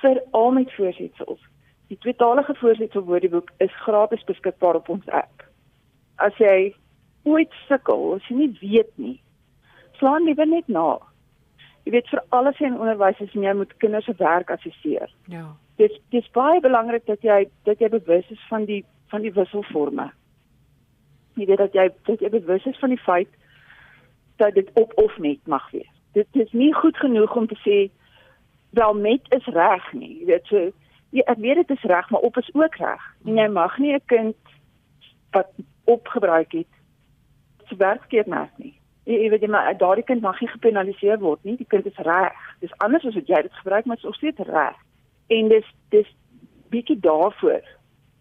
Vir 0.00 0.22
al 0.30 0.50
met 0.50 0.74
voorsetsels. 0.74 1.40
Die 1.86 1.98
tweetalige 1.98 2.54
voorsetsel 2.54 3.02
woordeboek 3.02 3.50
is 3.56 3.74
gratis 3.74 4.24
beskikbaar 4.24 4.74
op 4.74 4.88
ons 4.88 5.08
app. 5.08 5.44
As 6.14 6.36
jy 6.36 6.74
ooit 7.22 7.52
sukkel, 7.68 8.14
as 8.14 8.28
jy 8.28 8.36
nie 8.36 8.58
weet 8.60 8.90
nie, 8.94 9.20
slaan 9.92 10.24
liewer 10.24 10.46
net 10.46 10.68
na. 10.68 10.98
Jy 11.84 11.92
weet 11.92 12.08
vir 12.08 12.22
alles 12.28 12.60
in 12.60 12.78
onderwys 12.78 13.20
is 13.20 13.32
jy 13.32 13.54
moet 13.54 13.76
kinders 13.76 14.04
se 14.04 14.14
werk 14.16 14.50
assesseer. 14.50 15.14
Ja. 15.26 15.56
Dit 15.76 16.00
dis 16.08 16.30
baie 16.30 16.60
belangrik 16.60 17.06
dat 17.06 17.22
jy 17.22 17.48
dat 17.62 17.78
jy 17.78 17.88
bewus 17.88 18.30
is 18.30 18.46
van 18.48 18.64
die 18.64 18.84
van 19.06 19.20
die 19.20 19.32
wisselforme 19.32 20.12
jy 21.34 21.46
weet 21.46 21.58
dat 21.58 21.72
jy 21.72 21.88
dat 22.08 22.20
jy 22.20 22.30
bewus 22.30 22.64
is 22.66 22.78
van 22.78 22.92
die 22.94 23.04
feit 23.04 23.28
dat 24.36 24.54
dit 24.54 24.70
op 24.74 24.92
of 24.98 25.18
net 25.18 25.46
mag 25.46 25.70
wees. 25.70 25.90
Dit 26.12 26.28
is 26.32 26.52
nie 26.52 26.72
goed 26.74 26.96
genoeg 26.96 27.36
om 27.36 27.46
te 27.46 27.58
sê 27.64 27.90
wel 28.70 28.94
met 28.94 29.34
is 29.36 29.46
reg 29.46 29.92
nie. 29.92 30.18
Jy 30.20 30.26
weet 30.26 30.46
so 30.46 30.70
ja, 31.12 31.24
ek 31.26 31.40
weet 31.44 31.60
dit 31.60 31.76
is 31.76 31.88
reg, 31.88 32.10
maar 32.10 32.20
op 32.20 32.36
is 32.40 32.54
ook 32.54 32.76
reg. 32.80 33.02
En 33.24 33.36
jy 33.36 33.48
mag 33.48 33.78
nie 33.78 33.94
'n 33.94 34.06
kind 34.06 34.36
wat 35.30 35.50
opgebruik 35.84 36.52
het 36.52 36.72
se 37.68 37.76
werkskeer 37.76 38.24
merk 38.26 38.56
nie. 38.56 38.80
Jy, 39.04 39.18
jy 39.22 39.28
weet 39.30 39.40
jy 39.42 39.48
maar 39.48 39.76
daardie 39.78 40.04
kind 40.04 40.20
mag 40.20 40.40
nie 40.40 40.48
gepenaliseer 40.48 41.18
word 41.18 41.44
nie. 41.44 41.56
Die 41.56 41.66
kind 41.68 41.86
is 41.86 41.96
reg. 41.96 42.38
Dis 42.60 42.78
anders 42.78 43.04
as 43.04 43.14
wat 43.14 43.26
jy 43.26 43.42
dit 43.42 43.52
gebruik, 43.52 43.84
maar 43.84 43.96
dit 43.96 44.04
is 44.04 44.10
nog 44.10 44.18
steeds 44.20 44.48
reg. 44.48 44.76
En 45.26 45.48
dis 45.48 45.74
dis 45.88 46.16
bietjie 46.68 47.00
daarvoor 47.00 47.62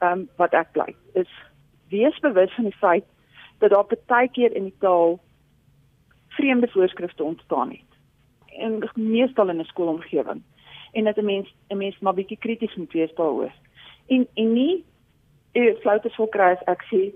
ehm 0.02 0.12
um, 0.12 0.30
wat 0.36 0.54
ek 0.54 0.72
bly 0.72 0.96
is 1.14 1.30
wees 1.92 2.20
bewus 2.20 2.54
van 2.56 2.70
die 2.70 2.80
feit 2.80 3.06
dat 3.60 3.70
daar 3.70 3.86
baie 4.08 4.30
keer 4.30 4.56
in 4.56 4.64
die 4.70 4.78
taal 4.80 5.20
vreemde 6.38 6.68
voorskrifte 6.68 7.24
ontstaan 7.24 7.70
het. 7.70 7.92
En 8.58 8.80
meestal 8.96 9.50
in 9.50 9.60
'n 9.60 9.72
skoolomgewing 9.74 10.42
en 10.92 11.04
dat 11.04 11.18
'n 11.18 11.26
mens 11.26 11.54
'n 11.68 11.78
mens 11.78 12.00
maar 12.00 12.14
bietjie 12.14 12.38
krities 12.38 12.76
moet 12.76 12.92
wees 12.92 13.14
daaroor. 13.16 13.52
En 14.08 14.28
en 14.34 14.54
nie 14.54 14.86
e 15.52 15.76
floute 15.82 16.10
sou 16.10 16.30
kry 16.30 16.52
as 16.52 16.64
ek 16.66 16.84
sê 16.84 17.12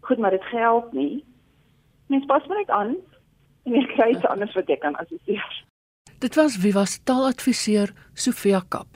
goed 0.00 0.18
maar 0.18 0.30
dit 0.30 0.44
geld 0.44 0.92
nie. 0.92 1.24
Mens 2.06 2.24
pas 2.24 2.46
maar 2.46 2.58
net 2.58 2.70
aan 2.70 2.96
en 3.62 3.72
jy 3.72 3.86
kry 3.86 4.10
iets 4.10 4.26
anders 4.26 4.54
wat 4.54 4.66
jy 4.66 4.76
kan 4.76 4.94
assesseer. 4.94 5.64
Dit 6.18 6.34
was 6.34 6.56
wie 6.56 6.72
was 6.72 6.98
taaladviseur 6.98 7.92
Sofia 8.14 8.62
Kap. 8.68 8.86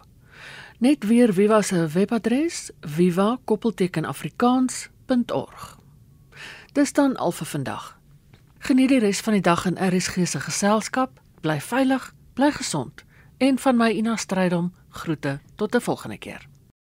Net 0.79 1.07
weer 1.07 1.33
was 1.49 1.73
'n 1.73 1.89
webadres 1.89 2.73
viva 2.81 3.39
rsg.org. 5.09 5.79
Dis 6.73 6.93
dan 6.93 7.17
al 7.17 7.33
vir 7.33 7.47
vandag. 7.47 7.99
Geniet 8.59 8.89
die 8.89 8.99
res 8.99 9.21
van 9.21 9.33
die 9.33 9.43
dag 9.43 9.65
in 9.65 9.79
RSG 9.79 10.27
se 10.27 10.41
geselskap. 10.41 11.21
Bly 11.41 11.61
veilig, 11.61 12.15
bly 12.35 12.51
gesond 12.53 13.05
en 13.39 13.59
van 13.59 13.77
my 13.77 13.91
Ina 13.91 14.17
Strydom 14.17 14.73
groete 14.89 15.41
tot 15.55 15.75
'n 15.75 15.81
volgende 15.81 16.19
keer. 16.19 16.48